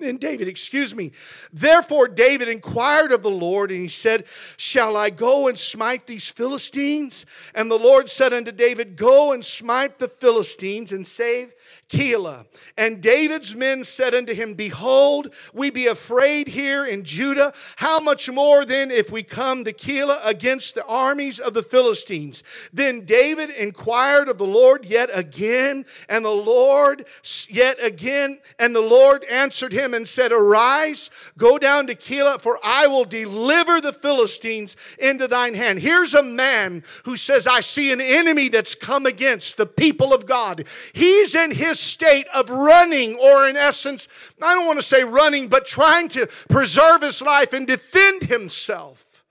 [0.00, 1.12] and David, excuse me.
[1.52, 4.24] Therefore, David inquired of the Lord, and he said,
[4.56, 7.26] Shall I go and smite these Philistines?
[7.54, 11.52] And the Lord said unto David, Go and smite the Philistines and save
[11.88, 12.46] Keilah.
[12.76, 17.52] And David's men said unto him, Behold, we be afraid here in Judah.
[17.76, 22.42] How much more then if we come to Keilah against the armies of the Philistines?
[22.72, 27.06] Then David inquired of the Lord yet again, and the Lord
[27.48, 32.58] yet again, and the Lord answered him and said, Arise, go down to Keilah, for
[32.64, 35.80] I will deliver the Philistines into thine hand.
[35.80, 40.26] Here's a man who says, I see an enemy that's come against the people of
[40.26, 40.66] God.
[40.92, 44.08] He's in his state of running, or in essence,
[44.40, 49.24] I don't want to say running, but trying to preserve his life and defend himself.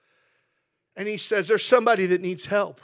[0.95, 2.81] And he says, There's somebody that needs help.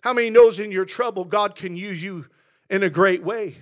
[0.00, 2.26] How many knows in your trouble God can use you
[2.70, 3.56] in a great way?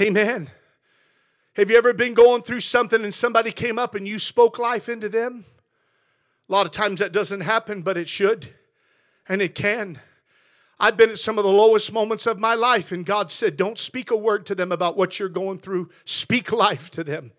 [0.00, 0.50] Amen.
[1.54, 4.88] Have you ever been going through something and somebody came up and you spoke life
[4.88, 5.44] into them?
[6.48, 8.48] A lot of times that doesn't happen, but it should
[9.28, 10.00] and it can.
[10.80, 13.78] I've been at some of the lowest moments of my life, and God said, Don't
[13.78, 15.90] speak a word to them about what you're going through.
[16.04, 17.32] Speak life to them.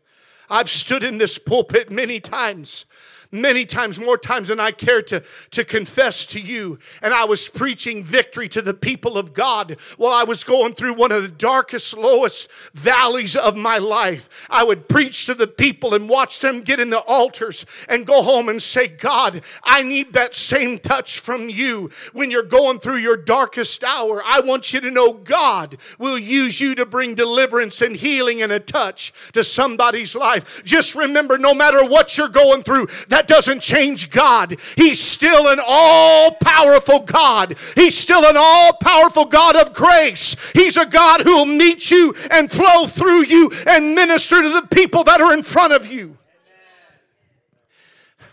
[0.49, 2.85] I've stood in this pulpit many times
[3.31, 6.79] many times, more times than I care to, to confess to you.
[7.01, 10.95] And I was preaching victory to the people of God while I was going through
[10.95, 14.47] one of the darkest, lowest valleys of my life.
[14.49, 18.23] I would preach to the people and watch them get in the altars and go
[18.23, 22.97] home and say, God, I need that same touch from you when you're going through
[22.97, 24.21] your darkest hour.
[24.25, 28.51] I want you to know God will use you to bring deliverance and healing and
[28.51, 30.63] a touch to somebody's life.
[30.63, 34.57] Just remember, no matter what you're going through, that that doesn't change God.
[34.77, 37.57] He's still an all powerful God.
[37.75, 40.37] He's still an all powerful God of grace.
[40.53, 44.67] He's a God who will meet you and flow through you and minister to the
[44.73, 46.17] people that are in front of you.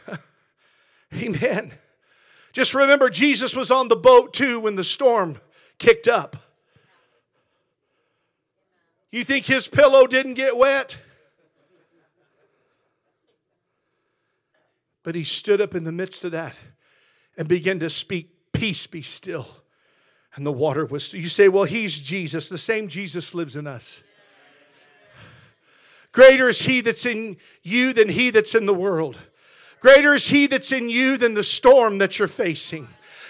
[0.07, 0.20] Amen.
[1.14, 1.72] Amen.
[2.53, 5.39] Just remember, Jesus was on the boat too when the storm
[5.78, 6.37] kicked up.
[9.11, 10.97] You think his pillow didn't get wet?
[15.07, 16.57] But he stood up in the midst of that
[17.39, 19.47] and began to speak, Peace be still.
[20.35, 21.13] And the water was.
[21.13, 22.49] You say, Well, he's Jesus.
[22.49, 24.03] The same Jesus lives in us.
[26.11, 29.17] Greater is he that's in you than he that's in the world.
[29.79, 32.89] Greater is he that's in you than the storm that you're facing.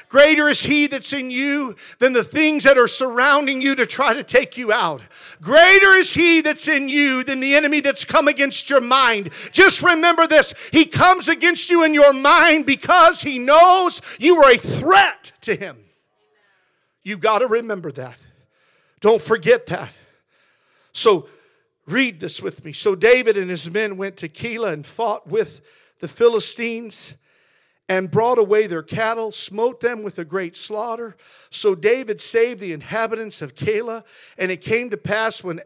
[0.08, 4.14] Greater is He that's in you than the things that are surrounding you to try
[4.14, 5.02] to take you out.
[5.40, 9.30] Greater is He that's in you than the enemy that's come against your mind.
[9.50, 14.52] Just remember this He comes against you in your mind because He knows you are
[14.52, 15.76] a threat to Him.
[17.02, 18.18] You got to remember that.
[19.00, 19.92] Don't forget that.
[20.92, 21.28] So,
[21.86, 22.72] read this with me.
[22.72, 25.60] So, David and his men went to Keilah and fought with
[25.98, 27.14] the Philistines
[27.88, 31.16] and brought away their cattle, smote them with a great slaughter.
[31.50, 34.02] So David saved the inhabitants of Keilah.
[34.36, 35.60] And it came to pass when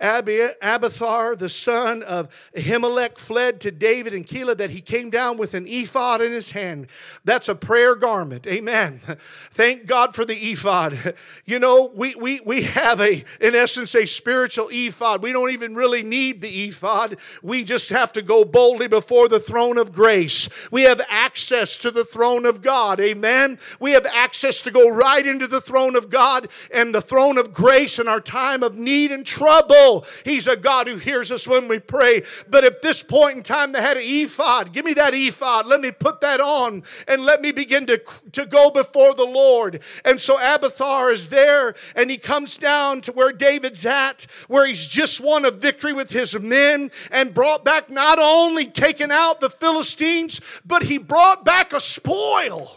[0.00, 5.54] Abiathar, the son of Ahimelech, fled to David in Keilah that he came down with
[5.54, 6.88] an ephod in his hand.
[7.24, 8.46] That's a prayer garment.
[8.46, 9.00] Amen.
[9.06, 11.14] Thank God for the ephod.
[11.44, 15.22] You know, we, we, we have a, in essence, a spiritual ephod.
[15.22, 17.18] We don't even really need the ephod.
[17.42, 20.48] We just have to go boldly before the throne of grace.
[20.72, 22.98] We have access access to the throne of God.
[22.98, 23.60] Amen.
[23.78, 27.54] We have access to go right into the throne of God and the throne of
[27.54, 30.04] grace in our time of need and trouble.
[30.24, 32.24] He's a God who hears us when we pray.
[32.50, 34.72] But at this point in time, they had an ephod.
[34.72, 35.66] Give me that ephod.
[35.66, 39.82] Let me put that on and let me begin to, to go before the Lord.
[40.04, 44.88] And so Abiathar is there and he comes down to where David's at, where he's
[44.88, 49.48] just won a victory with his men and brought back not only taken out the
[49.48, 52.70] Philistines, but he brought brought back a spoil.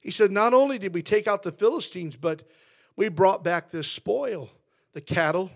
[0.00, 2.42] He said, Not only did we take out the Philistines, but
[2.96, 4.50] we brought back this spoil
[4.92, 5.50] the cattle.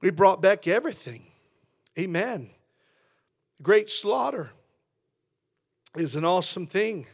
[0.00, 1.26] We brought back everything.
[1.98, 2.50] Amen.
[3.60, 4.50] Great slaughter
[5.94, 7.06] is an awesome thing.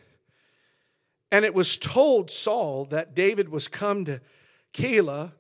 [1.33, 4.21] And it was told Saul that David was come to
[4.73, 5.33] Keilah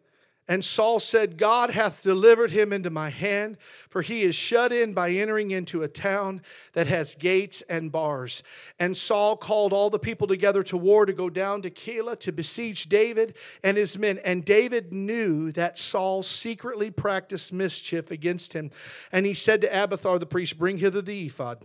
[0.50, 3.58] and Saul said, God hath delivered him into my hand,
[3.90, 6.40] for he is shut in by entering into a town
[6.72, 8.42] that has gates and bars.
[8.78, 12.32] And Saul called all the people together to war to go down to Keilah to
[12.32, 14.20] besiege David and his men.
[14.24, 18.70] And David knew that Saul secretly practiced mischief against him.
[19.12, 21.62] And he said to Abiathar the priest, Bring hither the ephod.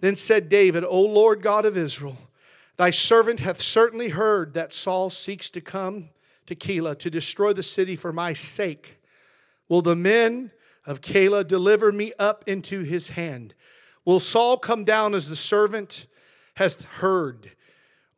[0.00, 2.16] Then said David, O Lord God of Israel,
[2.78, 6.08] thy servant hath certainly heard that Saul seeks to come
[6.50, 9.00] to Keilah to destroy the city for my sake.
[9.68, 10.50] Will the men
[10.84, 13.54] of Keilah deliver me up into his hand?
[14.04, 16.06] Will Saul come down as the servant
[16.56, 17.52] hath heard?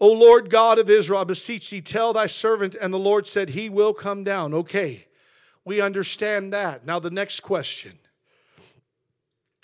[0.01, 2.75] O Lord God of Israel, I beseech thee, tell thy servant.
[2.75, 4.55] And the Lord said, He will come down.
[4.55, 5.07] Okay,
[5.63, 6.87] we understand that.
[6.87, 7.99] Now, the next question.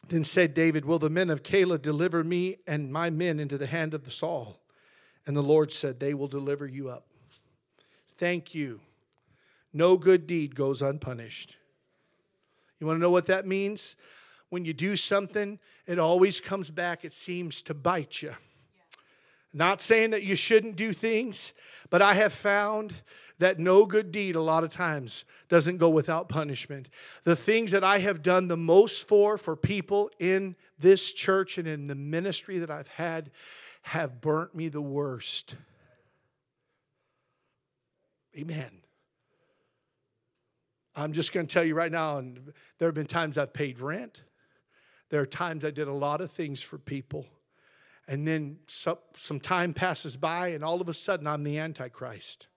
[0.09, 3.67] Then said David, Will the men of Keilah deliver me and my men into the
[3.67, 4.61] hand of Saul?
[5.27, 7.08] And the Lord said, They will deliver you up.
[8.19, 8.81] Thank you.
[9.73, 11.57] No good deed goes unpunished.
[12.81, 13.95] You want to know what that means?
[14.51, 18.35] When you do something, it always comes back, it seems to bite you.
[19.53, 21.53] Not saying that you shouldn't do things,
[21.91, 22.95] but I have found
[23.39, 26.89] that no good deed a lot of times doesn't go without punishment.
[27.23, 31.69] The things that I have done the most for for people in this church and
[31.69, 33.31] in the ministry that I've had
[33.83, 35.55] have burnt me the worst.
[38.37, 38.83] Amen.
[40.95, 43.79] I'm just going to tell you right now, and there have been times I've paid
[43.79, 44.23] rent.
[45.11, 47.27] There are times I did a lot of things for people.
[48.09, 52.49] And then some, some time passes by, and all of a sudden I'm the Antichrist.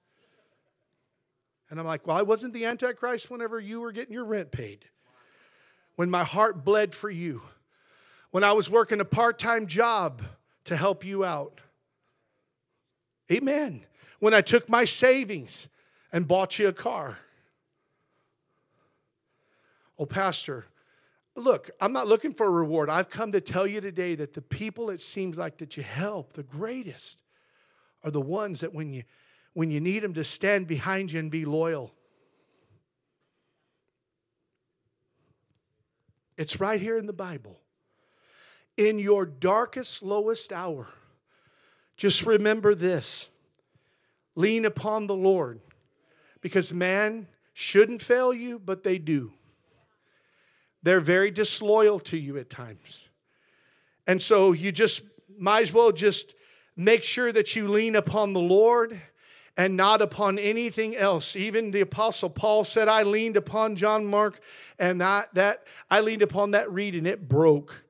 [1.70, 4.86] And I'm like, well, I wasn't the Antichrist whenever you were getting your rent paid.
[5.96, 7.44] When my heart bled for you.
[8.32, 10.22] When I was working a part time job
[10.66, 11.62] to help you out.
[13.32, 13.86] Amen.
[14.22, 15.68] When I took my savings
[16.14, 17.18] and bought you a car.
[19.98, 20.68] Oh, Pastor,
[21.36, 22.88] look, I'm not looking for a reward.
[22.88, 26.34] I've come to tell you today that the people it seems like that you help
[26.34, 27.24] the greatest
[28.04, 29.04] are the ones that when you
[29.54, 31.92] when you need them to stand behind you and be loyal.
[36.38, 37.60] It's right here in the Bible.
[38.78, 40.90] In your darkest, lowest hour,
[41.98, 43.31] just remember this
[44.36, 45.60] lean upon the Lord
[46.42, 49.34] because man shouldn't fail you, but they do.
[50.84, 53.10] They're very disloyal to you at times.
[54.08, 55.04] And so you just
[55.38, 56.34] might as well just
[56.76, 59.00] make sure that you lean upon the Lord
[59.58, 61.36] and not upon anything else.
[61.36, 64.40] Even the apostle Paul said, I leaned upon John Mark
[64.80, 67.86] and that, that I leaned upon that reed and it broke.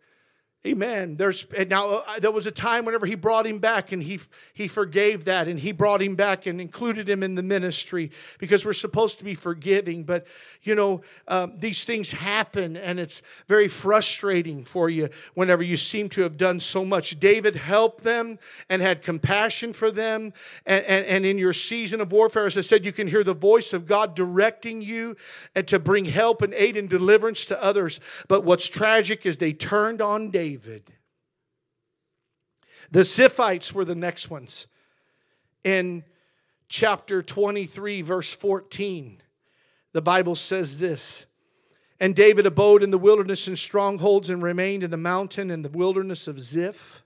[0.63, 1.15] Amen.
[1.15, 4.19] There's now uh, there was a time whenever he brought him back and he
[4.53, 8.63] he forgave that and he brought him back and included him in the ministry because
[8.63, 10.03] we're supposed to be forgiving.
[10.03, 10.27] But
[10.61, 16.09] you know um, these things happen and it's very frustrating for you whenever you seem
[16.09, 17.19] to have done so much.
[17.19, 18.37] David helped them
[18.69, 20.31] and had compassion for them
[20.67, 23.33] and, and, and in your season of warfare, as I said, you can hear the
[23.33, 25.17] voice of God directing you
[25.55, 27.99] and to bring help and aid and deliverance to others.
[28.27, 30.91] But what's tragic is they turned on David David.
[32.91, 34.67] The Ziphites were the next ones.
[35.63, 36.03] In
[36.67, 39.21] chapter 23, verse 14,
[39.93, 41.25] the Bible says this
[42.01, 45.69] And David abode in the wilderness in strongholds and remained in the mountain in the
[45.69, 47.01] wilderness of Ziph.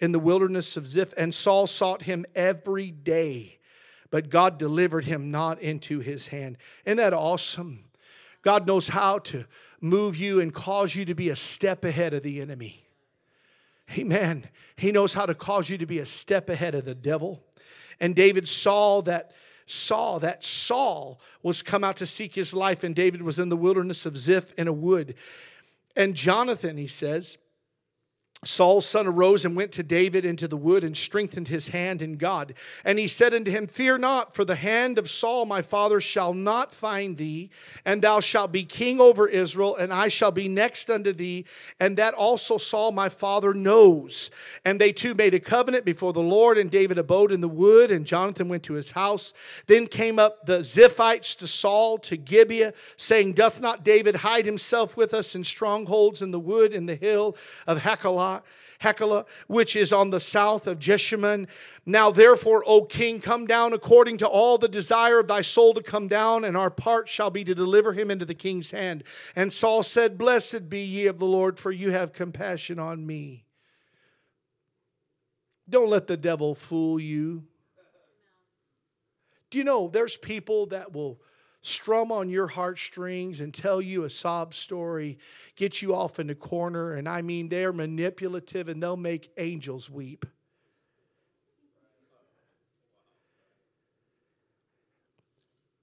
[0.00, 1.14] In the wilderness of Ziph.
[1.16, 3.58] And Saul sought him every day,
[4.10, 6.58] but God delivered him not into his hand.
[6.84, 7.84] Isn't that awesome?
[8.42, 9.44] God knows how to
[9.80, 12.84] move you and cause you to be a step ahead of the enemy.
[13.96, 14.48] Amen.
[14.76, 17.42] He knows how to cause you to be a step ahead of the devil.
[18.00, 19.32] And David saw that
[19.68, 23.56] saw that Saul was come out to seek his life, and David was in the
[23.56, 25.16] wilderness of Ziph in a wood.
[25.96, 27.38] And Jonathan, he says,
[28.44, 32.16] Saul's son arose and went to David into the wood and strengthened his hand in
[32.16, 32.54] God.
[32.84, 36.34] And he said unto him, Fear not, for the hand of Saul my father shall
[36.34, 37.50] not find thee,
[37.84, 41.46] and thou shalt be king over Israel, and I shall be next unto thee.
[41.80, 44.30] And that also Saul my father knows.
[44.64, 47.90] And they two made a covenant before the Lord, and David abode in the wood,
[47.90, 49.32] and Jonathan went to his house.
[49.66, 54.96] Then came up the Ziphites to Saul to Gibeah, saying, Doth not David hide himself
[54.96, 57.82] with us in strongholds in the wood in the hill of
[58.80, 61.48] Hachilah, which is on the south of Jeshimon.
[61.84, 65.82] Now, therefore, O king, come down according to all the desire of thy soul to
[65.82, 69.04] come down, and our part shall be to deliver him into the king's hand.
[69.34, 73.44] And Saul said, Blessed be ye of the Lord, for you have compassion on me.
[75.68, 77.44] Don't let the devil fool you.
[79.50, 81.20] Do you know there's people that will
[81.66, 85.18] strum on your heartstrings and tell you a sob story,
[85.56, 86.94] get you off in the corner.
[86.94, 90.24] And I mean, they're manipulative and they'll make angels weep.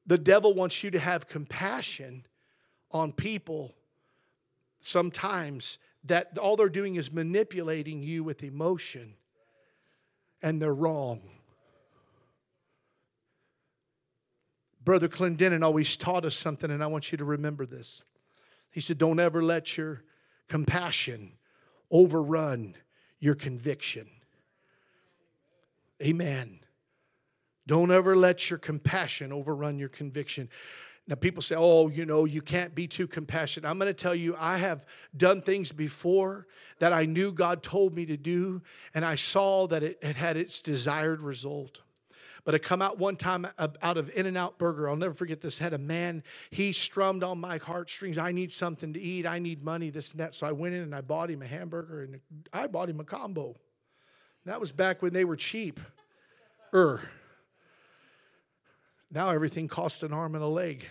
[0.06, 2.26] The devil wants you to have compassion
[2.92, 3.74] on people
[4.80, 9.16] sometimes that all they're doing is manipulating you with emotion,
[10.42, 11.22] and they're wrong.
[14.84, 18.04] Brother Clendenin always taught us something, and I want you to remember this.
[18.72, 20.04] He said, Don't ever let your
[20.48, 21.34] compassion
[21.90, 22.76] overrun
[23.20, 24.08] your conviction.
[26.02, 26.60] Amen.
[27.66, 30.50] Don't ever let your compassion overrun your conviction.
[31.08, 33.70] Now, people say, oh, you know, you can't be too compassionate.
[33.70, 36.48] I'm going to tell you, I have done things before
[36.80, 38.62] that I knew God told me to do,
[38.94, 41.82] and I saw that it, it had its desired result.
[42.46, 44.90] But I come out one time out of In and Out Burger.
[44.90, 45.60] I'll never forget this.
[45.60, 48.18] Had a man, he strummed on my heartstrings.
[48.18, 49.26] I need something to eat.
[49.26, 50.34] I need money, this and that.
[50.34, 52.20] So I went in and I bought him a hamburger and
[52.52, 53.56] I bought him a combo.
[54.46, 55.80] That was back when they were cheap.
[56.74, 57.02] Er.
[59.10, 60.86] Now everything costs an arm and a leg.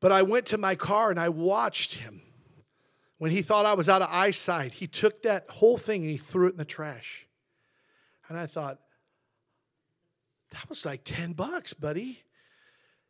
[0.00, 2.22] But I went to my car and I watched him.
[3.18, 6.16] When he thought I was out of eyesight, he took that whole thing and he
[6.16, 7.25] threw it in the trash.
[8.28, 8.78] And I thought,
[10.52, 12.22] that was like 10 bucks, buddy.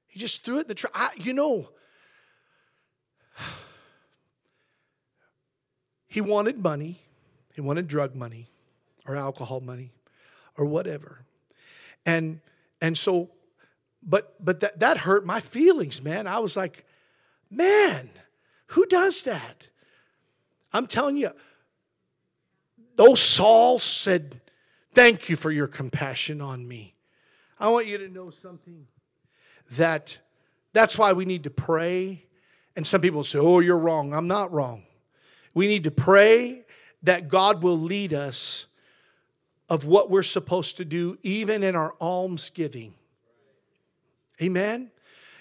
[0.07, 1.13] He just threw it in the trash.
[1.17, 1.69] You know,
[6.07, 7.03] he wanted money.
[7.55, 8.49] He wanted drug money
[9.07, 9.93] or alcohol money
[10.57, 11.25] or whatever.
[12.05, 12.41] And
[12.81, 13.31] and so
[14.03, 16.27] but but that that hurt my feelings, man.
[16.27, 16.85] I was like,
[17.51, 18.11] man,
[18.69, 19.69] who does that?
[20.73, 21.31] I'm telling you,
[22.97, 24.41] those Saul said,
[24.97, 26.95] Thank you for your compassion on me.
[27.61, 28.87] I want you to know something
[29.73, 30.17] that
[30.73, 32.25] that's why we need to pray.
[32.77, 34.15] And some people say, Oh, you're wrong.
[34.15, 34.85] I'm not wrong.
[35.53, 36.65] We need to pray
[37.03, 38.69] that God will lead us
[39.69, 42.95] of what we're supposed to do, even in our almsgiving.
[44.41, 44.91] Amen.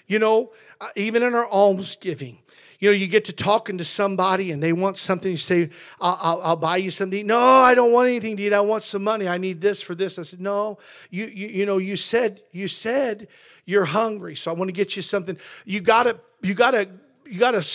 [0.06, 0.52] You know,
[0.82, 2.40] uh, even in our almsgiving,
[2.78, 5.30] you know, you get to talking to somebody and they want something.
[5.30, 5.70] You say,
[6.00, 7.26] I'll, I'll, I'll, buy you something.
[7.26, 8.52] No, I don't want anything to eat.
[8.52, 9.28] I want some money.
[9.28, 10.18] I need this for this.
[10.18, 10.78] I said, no,
[11.10, 13.28] you, you, you know, you said, you said
[13.64, 14.36] you're hungry.
[14.36, 15.38] So I want to get you something.
[15.64, 16.88] You gotta, you gotta,
[17.24, 17.66] you gotta,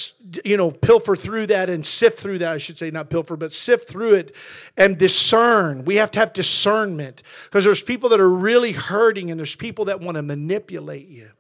[0.46, 2.52] you know, pilfer through that and sift through that.
[2.54, 4.36] I should say not pilfer, but sift through it
[4.78, 5.84] and discern.
[5.84, 9.86] We have to have discernment because there's people that are really hurting and there's people
[9.86, 11.32] that want to manipulate you.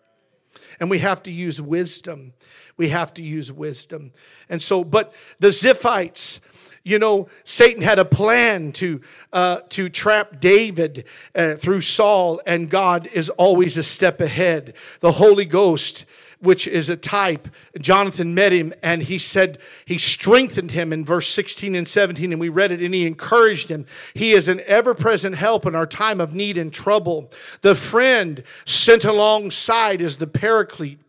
[0.81, 2.33] And we have to use wisdom
[2.81, 4.11] we have to use wisdom.
[4.49, 6.39] And so, but the Ziphites,
[6.83, 9.01] you know, Satan had a plan to
[9.31, 11.05] uh, to trap David
[11.35, 14.73] uh, through Saul, and God is always a step ahead.
[14.99, 16.05] The Holy Ghost,
[16.41, 17.47] which is a type,
[17.79, 22.41] Jonathan met him, and he said he strengthened him in verse sixteen and seventeen, and
[22.41, 23.85] we read it, and he encouraged him.
[24.13, 27.31] He is an ever-present help in our time of need and trouble.
[27.61, 30.99] The friend sent alongside is the Paraclete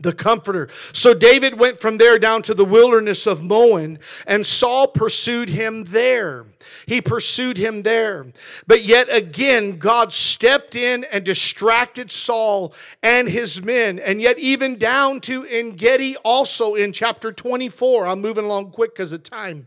[0.00, 0.68] the comforter.
[0.94, 5.84] So David went from there down to the wilderness of Maon, and Saul pursued him
[5.84, 6.46] there.
[6.86, 8.26] He pursued him there.
[8.66, 13.98] But yet again, God stepped in and distracted Saul and his men.
[13.98, 18.06] And yet, even down to En Gedi, also in chapter 24.
[18.06, 19.66] I'm moving along quick because of time.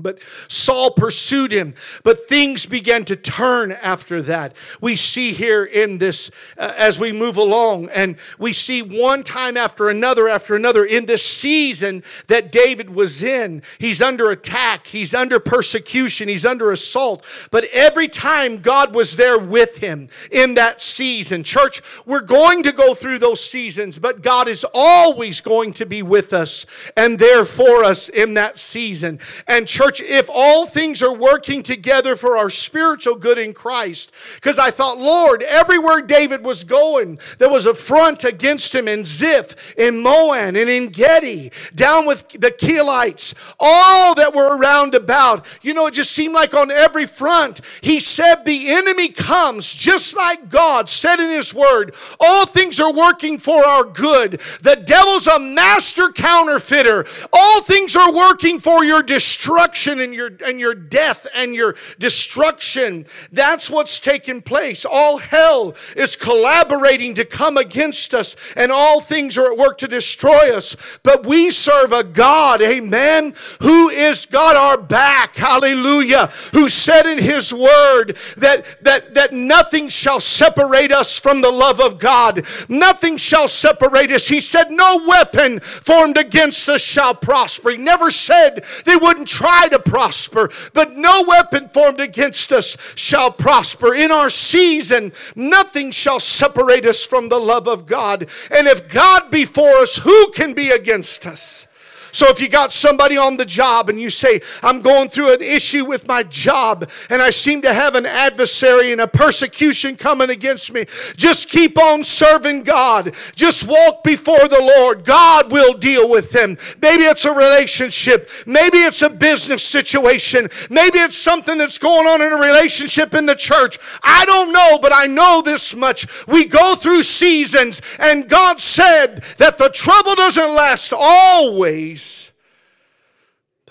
[0.00, 4.54] But Saul pursued him, but things began to turn after that.
[4.80, 9.56] We see here in this uh, as we move along, and we see one time
[9.56, 13.62] after another after another in this season that David was in.
[13.78, 17.24] He's under attack, he's under persecution, he's under assault.
[17.50, 21.42] But every time God was there with him in that season.
[21.44, 26.02] Church, we're going to go through those seasons, but God is always going to be
[26.02, 29.18] with us and there for us in that season.
[29.46, 34.12] And church, Church, if all things are working together for our spiritual good in Christ,
[34.36, 39.04] because I thought, Lord, everywhere David was going, there was a front against him in
[39.04, 45.44] Ziph, in Maon, and in Gedi, down with the Keelites, all that were around about.
[45.62, 50.16] You know, it just seemed like on every front, he said, The enemy comes, just
[50.16, 54.32] like God said in his word, all things are working for our good.
[54.62, 60.30] The devil's a master counterfeiter, all things are working for your destruction destruction and your,
[60.44, 63.06] and your death and your destruction.
[63.30, 64.84] That's what's taking place.
[64.84, 69.88] All hell is collaborating to come against us, and all things are at work to
[69.88, 70.98] destroy us.
[71.02, 77.18] But we serve a God, amen, who is God our back, hallelujah, who said in
[77.18, 82.44] his word that, that, that nothing shall separate us from the love of God.
[82.68, 84.28] Nothing shall separate us.
[84.28, 87.70] He said, No weapon formed against us shall prosper.
[87.70, 89.28] He never said they wouldn't
[89.60, 93.94] try to prosper, but no weapon formed against us shall prosper.
[93.94, 98.28] In our season, nothing shall separate us from the love of God.
[98.50, 101.66] And if God be for us, who can be against us?
[102.12, 105.42] So if you got somebody on the job and you say, I'm going through an
[105.42, 110.30] issue with my job and I seem to have an adversary and a persecution coming
[110.30, 110.86] against me,
[111.16, 113.14] just keep on serving God.
[113.34, 115.04] Just walk before the Lord.
[115.04, 116.56] God will deal with them.
[116.80, 118.28] Maybe it's a relationship.
[118.46, 120.48] Maybe it's a business situation.
[120.68, 123.78] Maybe it's something that's going on in a relationship in the church.
[124.02, 126.26] I don't know, but I know this much.
[126.26, 131.99] We go through seasons and God said that the trouble doesn't last always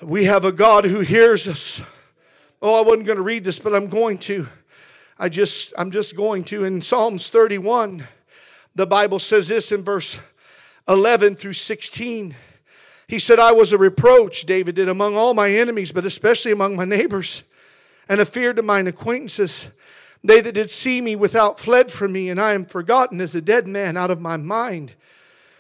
[0.01, 1.81] we have a God who hears us.
[2.61, 4.47] Oh, I wasn't going to read this, but I'm going to.
[5.17, 6.63] I just, I'm just going to.
[6.63, 8.05] In Psalms 31,
[8.75, 10.19] the Bible says this in verse
[10.87, 12.35] 11 through 16.
[13.07, 16.75] He said, I was a reproach, David did, among all my enemies, but especially among
[16.75, 17.43] my neighbors,
[18.07, 19.69] and a fear to mine acquaintances.
[20.23, 23.41] They that did see me without fled from me, and I am forgotten as a
[23.41, 24.93] dead man out of my mind.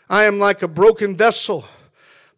[0.09, 1.65] I am like a broken vessel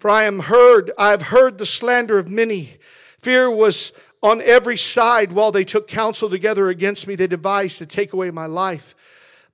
[0.01, 2.77] for I am heard, I have heard the slander of many.
[3.19, 3.93] Fear was
[4.23, 7.13] on every side while they took counsel together against me.
[7.13, 8.95] They devised to take away my life.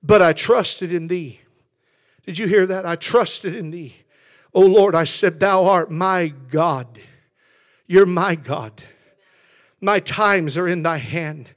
[0.02, 1.40] But I trusted in thee.
[2.24, 2.86] Did you hear that?
[2.86, 3.96] I trusted in thee.
[4.54, 6.98] O Lord, I said, Thou art my God.
[7.86, 8.72] You're my God.
[9.82, 11.50] My times are in thy hand.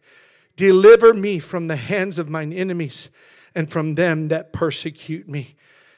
[0.58, 3.08] Deliver me from the hands of mine enemies
[3.56, 5.56] and from them that persecute me.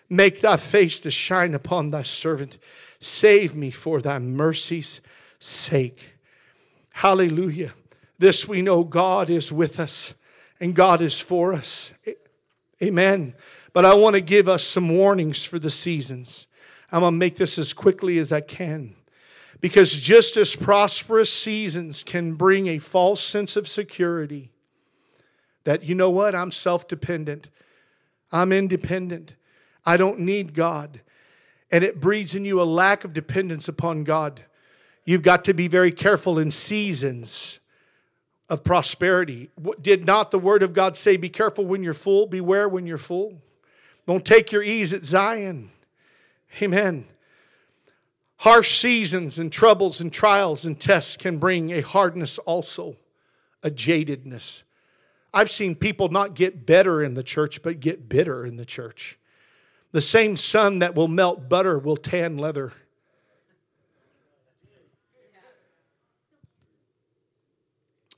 [0.10, 2.58] Make thy face to shine upon thy servant.
[3.00, 5.02] Save me for thy mercy's
[5.40, 6.14] sake.
[6.92, 7.74] Hallelujah.
[8.20, 10.14] This we know God is with us
[10.60, 11.92] and God is for us.
[12.82, 13.34] Amen.
[13.74, 16.48] But I want to give us some warnings for the seasons.
[16.92, 18.96] I'm going to make this as quickly as I can.
[19.60, 24.52] Because just as prosperous seasons can bring a false sense of security,
[25.64, 27.50] that you know what, I'm self dependent,
[28.32, 29.36] I'm independent.
[29.86, 31.02] I don't need God.
[31.72, 34.44] And it breeds in you a lack of dependence upon God.
[35.06, 37.60] You've got to be very careful in seasons
[38.50, 39.50] of prosperity.
[39.82, 42.98] Did not the word of God say, Be careful when you're full, beware when you're
[42.98, 43.42] full?
[44.06, 45.72] Don't take your ease at Zion.
[46.62, 47.06] Amen.
[48.38, 52.98] Harsh seasons and troubles and trials and tests can bring a hardness also,
[53.64, 54.64] a jadedness.
[55.34, 59.18] I've seen people not get better in the church, but get bitter in the church.
[59.94, 62.74] The same sun that will melt butter will tan leather.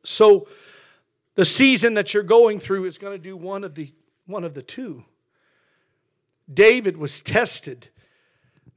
[0.04, 0.48] So
[1.36, 3.92] the season that you're going through is going to do one of the
[4.26, 5.04] one of the two.
[6.52, 7.90] David was tested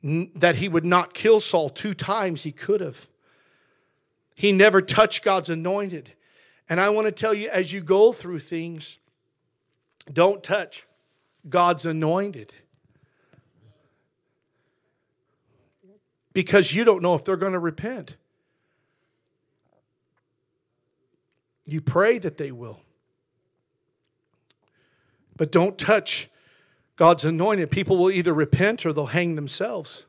[0.02, 3.08] that he would not kill Saul two times he could have.
[4.34, 6.12] He never touched God's anointed.
[6.68, 8.98] And I want to tell you as you go through things,
[10.12, 10.86] don't touch
[11.48, 12.52] God's anointed.
[16.38, 18.14] Because you don't know if they're going to repent.
[21.66, 22.78] You pray that they will.
[25.36, 26.28] But don't touch
[26.94, 27.72] God's anointed.
[27.72, 30.06] People will either repent or they'll hang themselves.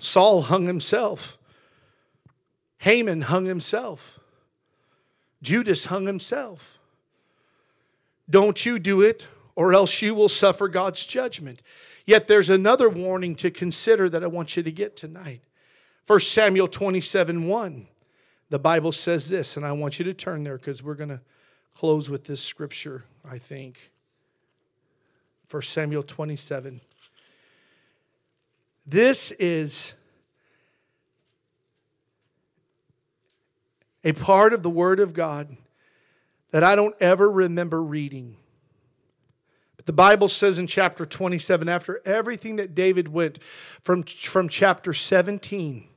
[0.00, 1.38] Saul hung himself.
[2.78, 4.18] Haman hung himself.
[5.40, 6.80] Judas hung himself.
[8.28, 11.62] Don't you do it, or else you will suffer God's judgment.
[12.08, 15.42] Yet there's another warning to consider that I want you to get tonight.
[16.06, 17.86] 1 Samuel 27 1.
[18.48, 21.20] The Bible says this, and I want you to turn there because we're going to
[21.74, 23.90] close with this scripture, I think.
[25.50, 26.80] 1 Samuel 27.
[28.86, 29.92] This is
[34.02, 35.58] a part of the Word of God
[36.52, 38.36] that I don't ever remember reading.
[39.88, 43.42] The Bible says in chapter 27, after everything that David went
[43.80, 45.88] from, from chapter 17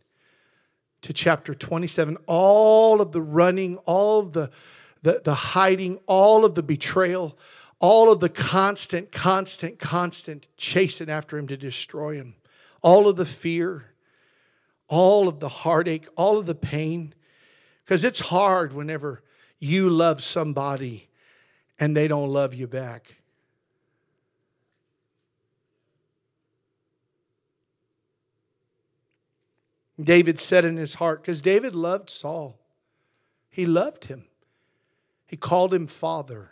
[1.02, 4.50] to chapter 27, all of the running, all of the,
[5.02, 7.38] the, the hiding, all of the betrayal,
[7.80, 12.36] all of the constant, constant, constant chasing after him to destroy him,
[12.82, 13.88] all of the fear,
[14.88, 17.14] all of the heartache, all of the pain.
[17.84, 19.22] Because it's hard whenever
[19.60, 21.10] you love somebody
[21.78, 23.18] and they don't love you back.
[30.06, 32.60] David said in his heart, because David loved Saul,
[33.50, 34.26] he loved him.
[35.28, 36.52] He called him father.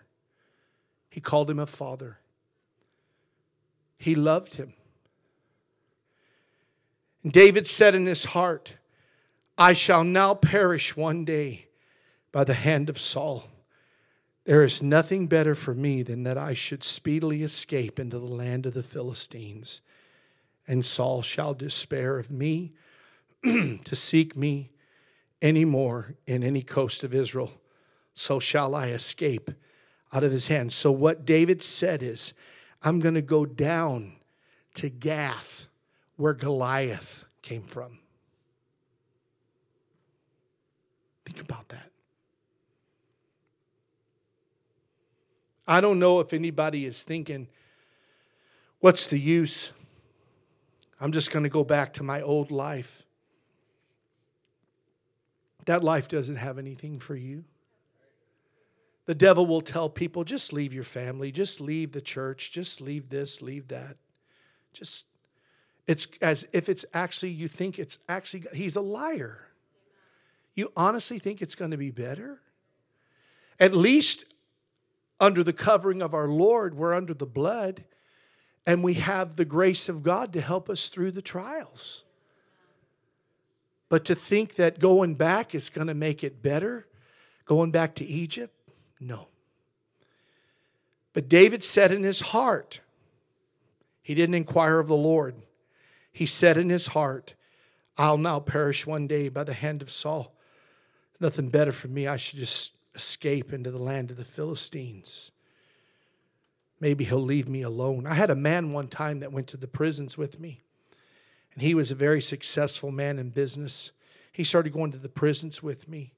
[1.09, 2.19] He called him a father.
[3.97, 4.73] He loved him.
[7.23, 8.75] And David said in his heart,
[9.57, 11.67] I shall now perish one day
[12.31, 13.49] by the hand of Saul.
[14.45, 18.65] There is nothing better for me than that I should speedily escape into the land
[18.65, 19.81] of the Philistines.
[20.67, 22.73] And Saul shall despair of me
[23.43, 24.71] to seek me
[25.41, 27.51] any more in any coast of Israel.
[28.13, 29.51] So shall I escape
[30.11, 30.73] out of his hand.
[30.73, 32.33] So, what David said is,
[32.81, 34.13] I'm going to go down
[34.75, 35.67] to Gath,
[36.15, 37.99] where Goliath came from.
[41.25, 41.91] Think about that.
[45.67, 47.47] I don't know if anybody is thinking,
[48.79, 49.71] what's the use?
[50.99, 53.05] I'm just going to go back to my old life.
[55.65, 57.43] That life doesn't have anything for you.
[59.05, 63.09] The devil will tell people just leave your family, just leave the church, just leave
[63.09, 63.97] this, leave that.
[64.71, 65.07] Just,
[65.87, 69.47] it's as if it's actually, you think it's actually, he's a liar.
[70.53, 72.41] You honestly think it's going to be better?
[73.59, 74.25] At least
[75.19, 77.83] under the covering of our Lord, we're under the blood,
[78.65, 82.03] and we have the grace of God to help us through the trials.
[83.89, 86.87] But to think that going back is going to make it better,
[87.45, 88.55] going back to Egypt,
[88.99, 89.27] no.
[91.13, 92.81] But David said in his heart,
[94.01, 95.35] he didn't inquire of the Lord.
[96.11, 97.33] He said in his heart,
[97.97, 100.35] I'll now perish one day by the hand of Saul.
[101.19, 102.07] Nothing better for me.
[102.07, 105.31] I should just escape into the land of the Philistines.
[106.79, 108.07] Maybe he'll leave me alone.
[108.07, 110.61] I had a man one time that went to the prisons with me,
[111.59, 113.91] and he was a very successful man in business.
[114.31, 116.13] He started going to the prisons with me,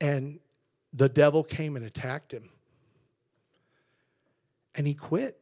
[0.00, 0.40] and
[0.94, 2.48] the devil came and attacked him.
[4.74, 5.38] And he quit.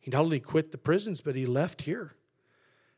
[0.00, 2.16] He not only quit the prisons, but he left here.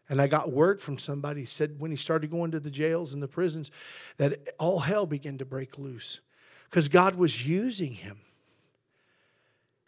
[0.09, 3.22] And I got word from somebody said when he started going to the jails and
[3.22, 3.70] the prisons
[4.16, 6.22] that all hell began to break loose
[6.70, 8.20] because God was using him.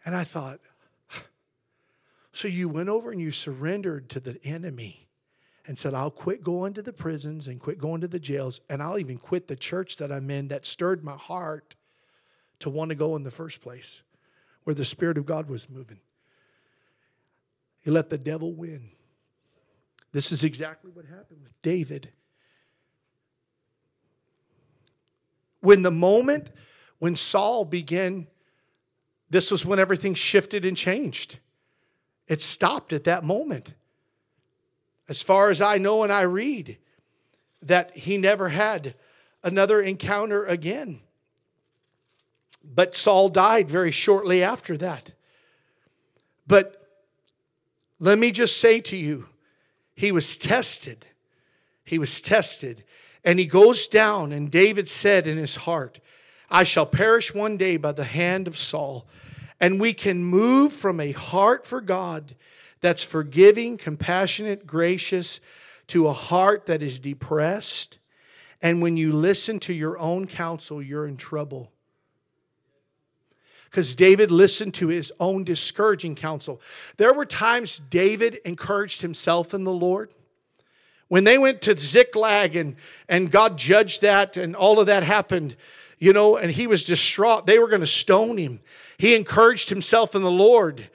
[0.05, 0.59] And I thought,
[2.31, 5.07] so you went over and you surrendered to the enemy
[5.69, 8.81] and said, I'll quit going to the prisons and quit going to the jails, and
[8.81, 11.75] I'll even quit the church that I'm in that stirred my heart
[12.57, 14.01] to want to go in the first place,
[14.63, 15.99] where the Spirit of God was moving.
[17.81, 18.89] He let the devil win.
[20.11, 22.09] This is exactly what happened with David.
[25.61, 26.51] When the moment
[26.97, 28.25] when Saul began,
[29.29, 31.37] this was when everything shifted and changed.
[32.27, 33.75] It stopped at that moment.
[35.09, 36.77] As far as I know and I read,
[37.63, 38.93] that he never had
[39.43, 41.01] another encounter again.
[42.63, 45.13] But Saul died very shortly after that.
[46.45, 46.87] But
[47.99, 49.25] let me just say to you,
[49.95, 51.07] he was tested.
[51.83, 52.83] He was tested.
[53.25, 55.99] And he goes down, and David said in his heart,
[56.51, 59.07] I shall perish one day by the hand of Saul.
[59.59, 62.35] And we can move from a heart for God
[62.81, 65.39] that's forgiving, compassionate, gracious,
[65.87, 67.97] to a heart that is depressed.
[68.61, 71.71] And when you listen to your own counsel, you're in trouble.
[73.65, 76.59] Because David listened to his own discouraging counsel.
[76.97, 80.11] There were times David encouraged himself in the Lord.
[81.07, 82.75] When they went to Ziklag and,
[83.07, 85.55] and God judged that and all of that happened,
[85.97, 87.45] you know, and he was distraught.
[87.45, 88.59] They were going to stone him.
[88.97, 90.89] He encouraged himself in the Lord.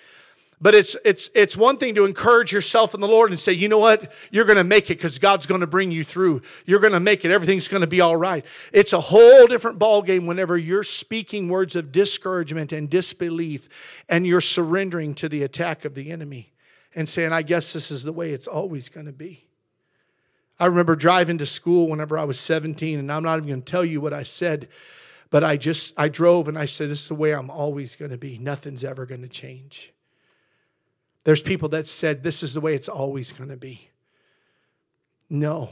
[0.60, 3.68] But it's it's it's one thing to encourage yourself in the Lord and say, you
[3.68, 6.42] know what, you're going to make it because God's going to bring you through.
[6.64, 7.30] You're going to make it.
[7.30, 8.44] Everything's going to be all right.
[8.72, 13.68] It's a whole different ballgame whenever you're speaking words of discouragement and disbelief,
[14.08, 16.52] and you're surrendering to the attack of the enemy
[16.94, 19.48] and saying, I guess this is the way it's always going to be.
[20.58, 23.70] I remember driving to school whenever I was 17, and I'm not even going to
[23.70, 24.68] tell you what I said,
[25.30, 28.12] but I just I drove and I said, This is the way I'm always going
[28.12, 28.38] to be.
[28.38, 29.93] Nothing's ever going to change.
[31.24, 33.88] There's people that said, This is the way it's always going to be.
[35.28, 35.70] No.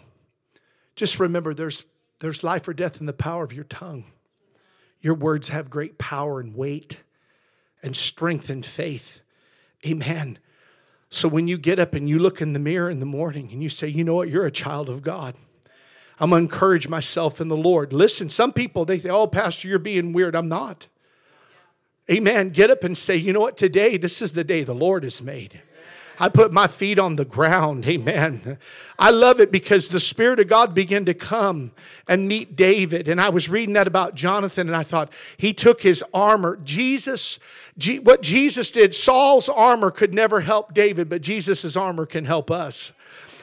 [0.96, 1.84] Just remember there's,
[2.20, 4.04] there's life or death in the power of your tongue.
[5.00, 7.00] Your words have great power and weight
[7.82, 9.20] and strength and faith.
[9.86, 10.38] Amen.
[11.10, 13.62] So when you get up and you look in the mirror in the morning and
[13.62, 15.34] you say, you know what, you're a child of God.
[16.18, 17.92] I'm going to encourage myself in the Lord.
[17.92, 20.36] Listen, some people, they say, oh, Pastor, you're being weird.
[20.36, 20.86] I'm not.
[22.10, 22.50] Amen.
[22.50, 25.22] Get up and say, you know what, today, this is the day the Lord has
[25.22, 25.62] made.
[26.18, 27.86] I put my feet on the ground.
[27.86, 28.58] Amen.
[28.98, 31.72] I love it because the Spirit of God began to come
[32.06, 33.08] and meet David.
[33.08, 36.58] And I was reading that about Jonathan, and I thought, he took his armor.
[36.62, 37.38] Jesus,
[38.02, 42.92] what Jesus did, Saul's armor could never help David, but Jesus' armor can help us.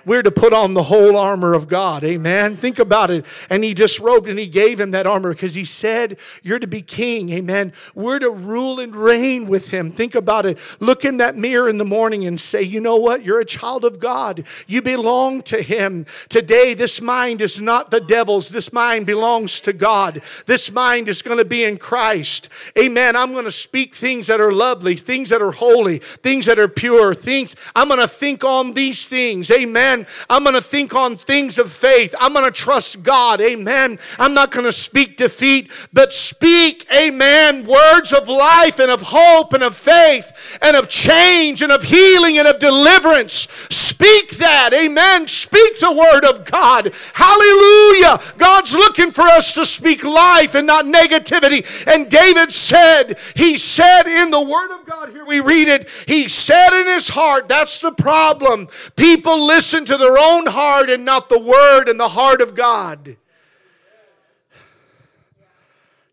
[0.06, 2.04] We're to put on the whole armor of God.
[2.04, 2.58] Amen.
[2.58, 3.26] Think about it.
[3.50, 6.82] And he disrobed and he gave him that armor because he said, You're to be
[6.82, 7.30] king.
[7.32, 7.74] Amen.
[7.94, 9.92] We're to rule and reign with him.
[9.92, 10.58] Think about it.
[10.80, 13.24] Look in that mirror in the morning and say, You know what?
[13.24, 14.46] You're a child of God.
[14.68, 16.06] You belong to him.
[16.30, 18.50] Today, this mind is not the devil's.
[18.50, 20.22] This mind belongs to God.
[20.46, 22.50] This mind is going to be in Christ.
[22.78, 23.16] Amen.
[23.16, 26.68] I'm going to speak things that are lovely, things that are holy, things that are
[26.68, 27.56] pure, things.
[27.76, 29.52] I'm going to think on these things.
[29.52, 29.89] Amen.
[29.90, 30.06] Amen.
[30.30, 32.14] I'm going to think on things of faith.
[32.20, 33.42] I'm going to trust God.
[33.42, 33.98] Amen.
[34.20, 39.54] I'm not going to speak defeat, but speak, amen, words of life and of hope
[39.54, 43.48] and of faith and of change and of healing and of deliverance.
[43.70, 44.74] Speak that.
[44.74, 45.28] Amen.
[45.28, 46.94] Speak the word of God.
[47.14, 48.20] Hallelujah.
[48.38, 51.66] God's looking for us to speak life and not negativity.
[51.88, 56.28] And David said, He said in the word of God, here we read it, He
[56.28, 58.68] said in his heart, that's the problem.
[58.96, 62.54] People listen listen to their own heart and not the word and the heart of
[62.54, 63.16] God.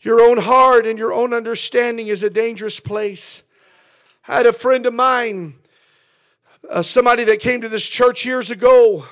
[0.00, 3.42] Your own heart and your own understanding is a dangerous place.
[4.28, 5.54] I had a friend of mine,
[6.70, 9.04] uh, somebody that came to this church years ago,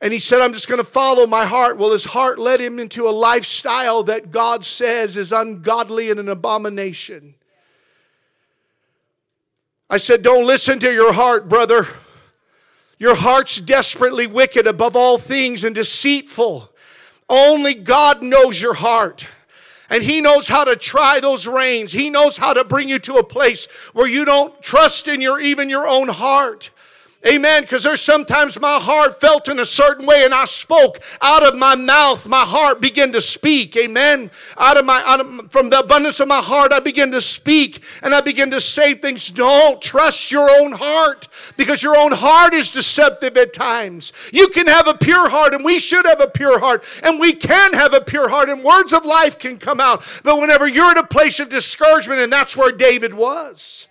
[0.00, 1.78] and he said, I'm just going to follow my heart.
[1.78, 6.28] Well, his heart led him into a lifestyle that God says is ungodly and an
[6.28, 7.34] abomination.
[9.90, 11.88] I said, Don't listen to your heart, brother.
[12.98, 16.70] Your heart's desperately wicked above all things and deceitful.
[17.28, 19.26] Only God knows your heart.
[19.90, 21.92] And He knows how to try those reins.
[21.92, 25.40] He knows how to bring you to a place where you don't trust in your
[25.40, 26.70] even your own heart.
[27.26, 27.62] Amen.
[27.62, 31.56] Because there's sometimes my heart felt in a certain way and I spoke out of
[31.56, 32.28] my mouth.
[32.28, 33.76] My heart began to speak.
[33.76, 34.30] Amen.
[34.56, 37.82] Out of my, out of, from the abundance of my heart, I begin to speak
[38.02, 39.32] and I begin to say things.
[39.32, 44.12] Don't trust your own heart because your own heart is deceptive at times.
[44.32, 47.32] You can have a pure heart and we should have a pure heart and we
[47.32, 50.04] can have a pure heart and words of life can come out.
[50.22, 53.88] But whenever you're in a place of discouragement, and that's where David was,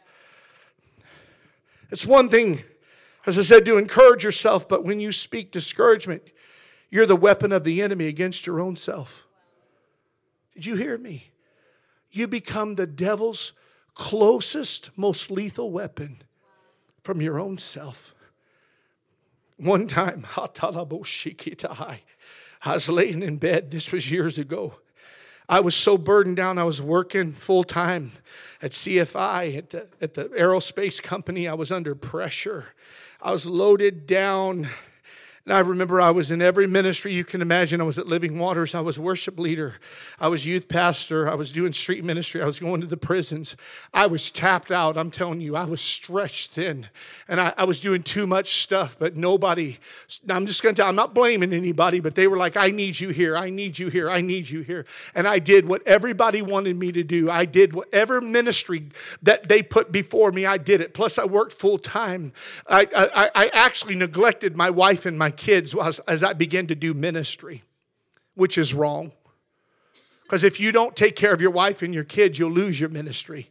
[1.92, 2.64] it's one thing
[3.28, 6.24] as I said, to encourage yourself, but when you speak discouragement,
[6.90, 9.28] you're the weapon of the enemy against your own self.
[10.56, 11.32] Did you hear me?
[12.10, 13.52] You become the devil's
[13.94, 16.22] closest, most lethal weapon
[17.04, 18.16] from your own self.
[19.58, 20.48] One time, I
[22.74, 24.76] was laying in bed, this was years ago.
[25.50, 28.14] I was so burdened down, I was working full time
[28.62, 31.48] at CFI, at the, at the aerospace company.
[31.48, 32.68] I was under pressure.
[33.20, 34.70] I was loaded down
[35.48, 37.80] and I remember I was in every ministry you can imagine.
[37.80, 38.76] I was at Living Waters.
[38.76, 39.76] I was worship leader.
[40.20, 41.30] I was youth pastor.
[41.30, 42.42] I was doing street ministry.
[42.42, 43.56] I was going to the prisons.
[43.94, 44.98] I was tapped out.
[44.98, 46.90] I'm telling you, I was stretched thin.
[47.30, 49.78] And I, I was doing too much stuff, but nobody,
[50.28, 53.00] I'm just going to tell, I'm not blaming anybody, but they were like, I need
[53.00, 53.38] you here.
[53.38, 54.10] I need you here.
[54.10, 54.86] I need you here.
[55.16, 57.32] And I did what everybody wanted me to do.
[57.32, 58.90] I did whatever ministry
[59.24, 60.94] that they put before me, I did it.
[60.94, 62.34] Plus, I worked full time.
[62.68, 66.76] I, I, I actually neglected my wife and my kids as, as I began to
[66.76, 67.64] do ministry,
[68.36, 69.12] which is wrong.
[70.24, 72.90] Because if you don't take care of your wife and your kids, you'll lose your
[72.90, 73.50] ministry.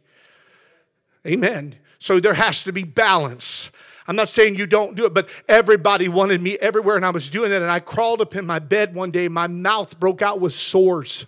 [1.25, 1.75] Amen.
[1.97, 3.71] So there has to be balance.
[4.07, 7.29] I'm not saying you don't do it, but everybody wanted me everywhere, and I was
[7.29, 7.61] doing it.
[7.61, 11.25] And I crawled up in my bed one day, my mouth broke out with sores.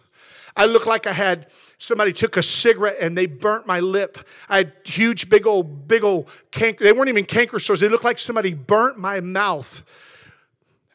[0.55, 1.47] I looked like I had
[1.79, 4.17] somebody took a cigarette and they burnt my lip.
[4.49, 6.83] I had huge, big old, big old canker.
[6.83, 7.79] They weren't even canker sores.
[7.79, 9.83] They looked like somebody burnt my mouth.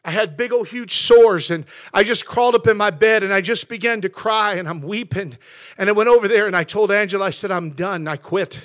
[0.05, 3.33] I had big old huge sores and I just crawled up in my bed and
[3.33, 5.37] I just began to cry and I'm weeping.
[5.77, 8.07] And I went over there and I told Angela, I said, I'm done.
[8.07, 8.61] I quit.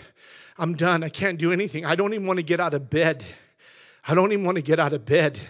[0.59, 1.03] I'm done.
[1.03, 1.87] I can't do anything.
[1.87, 3.25] I don't even want to get out of bed.
[4.07, 5.41] I don't even want to get out of bed.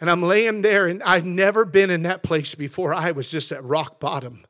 [0.00, 2.92] And I'm laying there, and I've never been in that place before.
[2.92, 4.44] I was just at rock bottom.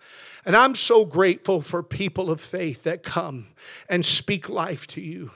[0.44, 3.48] And I'm so grateful for people of faith that come
[3.88, 5.30] and speak life to you.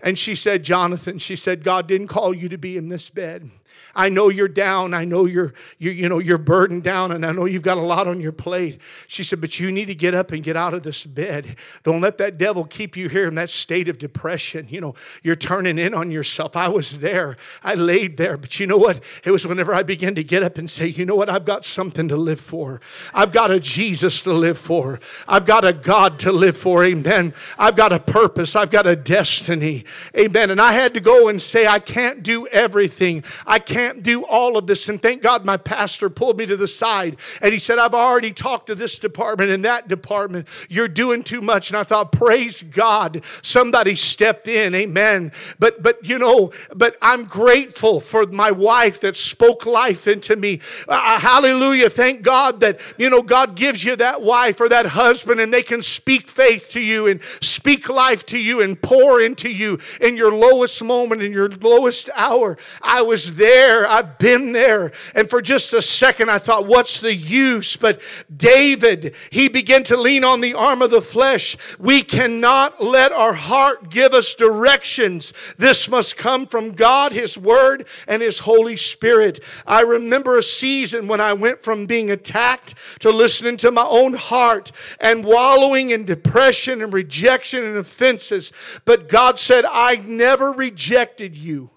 [0.00, 3.50] And she said, Jonathan, she said, God didn't call you to be in this bed.
[3.96, 4.92] I know you're down.
[4.92, 7.80] I know you're, you, you know, you're burdened down, and I know you've got a
[7.82, 8.80] lot on your plate.
[9.08, 11.56] She said, but you need to get up and get out of this bed.
[11.82, 14.66] Don't let that devil keep you here in that state of depression.
[14.68, 16.56] You know, you're turning in on yourself.
[16.56, 17.38] I was there.
[17.64, 18.36] I laid there.
[18.36, 19.00] But you know what?
[19.24, 21.30] It was whenever I began to get up and say, you know what?
[21.30, 22.82] I've got something to live for.
[23.14, 25.00] I've got a Jesus to live for.
[25.26, 26.84] I've got a God to live for.
[26.84, 27.32] Amen.
[27.58, 28.54] I've got a purpose.
[28.54, 29.84] I've got a destiny.
[30.14, 30.50] Amen.
[30.50, 33.24] And I had to go and say, I can't do everything.
[33.46, 34.88] I can't do all of this.
[34.88, 38.32] And thank God my pastor pulled me to the side and he said, I've already
[38.32, 40.48] talked to this department and that department.
[40.68, 41.70] You're doing too much.
[41.70, 44.74] And I thought, praise God, somebody stepped in.
[44.74, 45.32] Amen.
[45.58, 50.60] But, but, you know, but I'm grateful for my wife that spoke life into me.
[50.88, 51.90] Uh, uh hallelujah.
[51.90, 55.62] Thank God that, you know, God gives you that wife or that husband and they
[55.62, 60.16] can speak faith to you and speak life to you and pour into you in
[60.16, 62.56] your lowest moment, in your lowest hour.
[62.82, 63.36] I was
[63.76, 63.88] there.
[63.88, 64.92] I've been there.
[65.14, 67.76] And for just a second, I thought, what's the use?
[67.76, 68.00] But
[68.34, 71.56] David, he began to lean on the arm of the flesh.
[71.78, 75.32] We cannot let our heart give us directions.
[75.58, 79.40] This must come from God, His Word, and His Holy Spirit.
[79.66, 84.14] I remember a season when I went from being attacked to listening to my own
[84.14, 88.52] heart and wallowing in depression and rejection and offenses.
[88.84, 91.70] But God said, I never rejected you.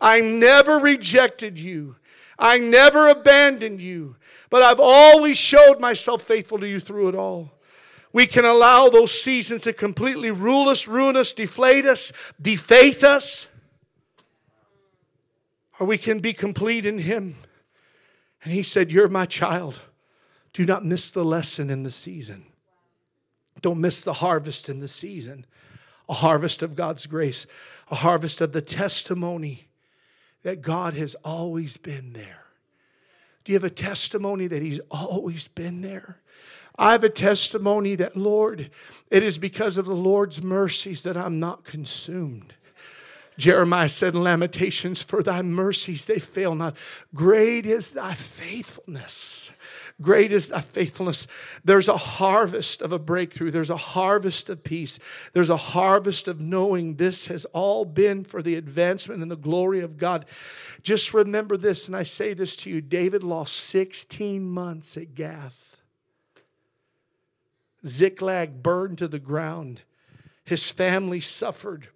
[0.00, 1.96] I never rejected you.
[2.38, 4.16] I never abandoned you.
[4.50, 7.52] But I've always showed myself faithful to you through it all.
[8.12, 13.48] We can allow those seasons to completely rule us, ruin us, deflate us, defaith us.
[15.78, 17.36] Or we can be complete in Him.
[18.42, 19.82] And He said, You're my child.
[20.52, 22.46] Do not miss the lesson in the season.
[23.60, 25.44] Don't miss the harvest in the season.
[26.08, 27.46] A harvest of God's grace,
[27.90, 29.65] a harvest of the testimony
[30.46, 32.44] that God has always been there?
[33.42, 36.18] Do you have a testimony that He's always been there?
[36.78, 38.70] I have a testimony that, Lord,
[39.10, 42.54] it is because of the Lord's mercies that I'm not consumed.
[43.36, 46.76] Jeremiah said in Lamentations, For thy mercies they fail not.
[47.12, 49.50] Great is thy faithfulness.
[50.02, 51.26] Great is thy faithfulness.
[51.64, 53.50] There's a harvest of a breakthrough.
[53.50, 54.98] There's a harvest of peace.
[55.32, 59.80] There's a harvest of knowing this has all been for the advancement and the glory
[59.80, 60.26] of God.
[60.82, 65.78] Just remember this, and I say this to you David lost 16 months at Gath.
[67.86, 69.80] Ziklag burned to the ground.
[70.44, 71.88] His family suffered,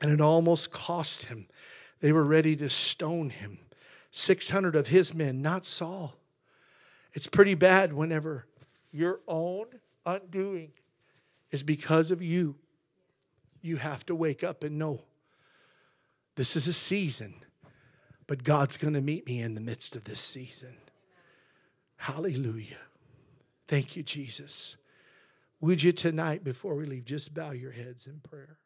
[0.00, 1.46] and it almost cost him.
[2.00, 3.58] They were ready to stone him.
[4.12, 6.16] 600 of his men, not Saul.
[7.16, 8.46] It's pretty bad whenever
[8.92, 9.64] your own
[10.04, 10.72] undoing
[11.50, 12.56] is because of you.
[13.62, 15.00] You have to wake up and know
[16.34, 17.36] this is a season,
[18.26, 20.76] but God's going to meet me in the midst of this season.
[21.96, 22.76] Hallelujah.
[23.66, 24.76] Thank you, Jesus.
[25.62, 28.58] Would you tonight, before we leave, just bow your heads in prayer?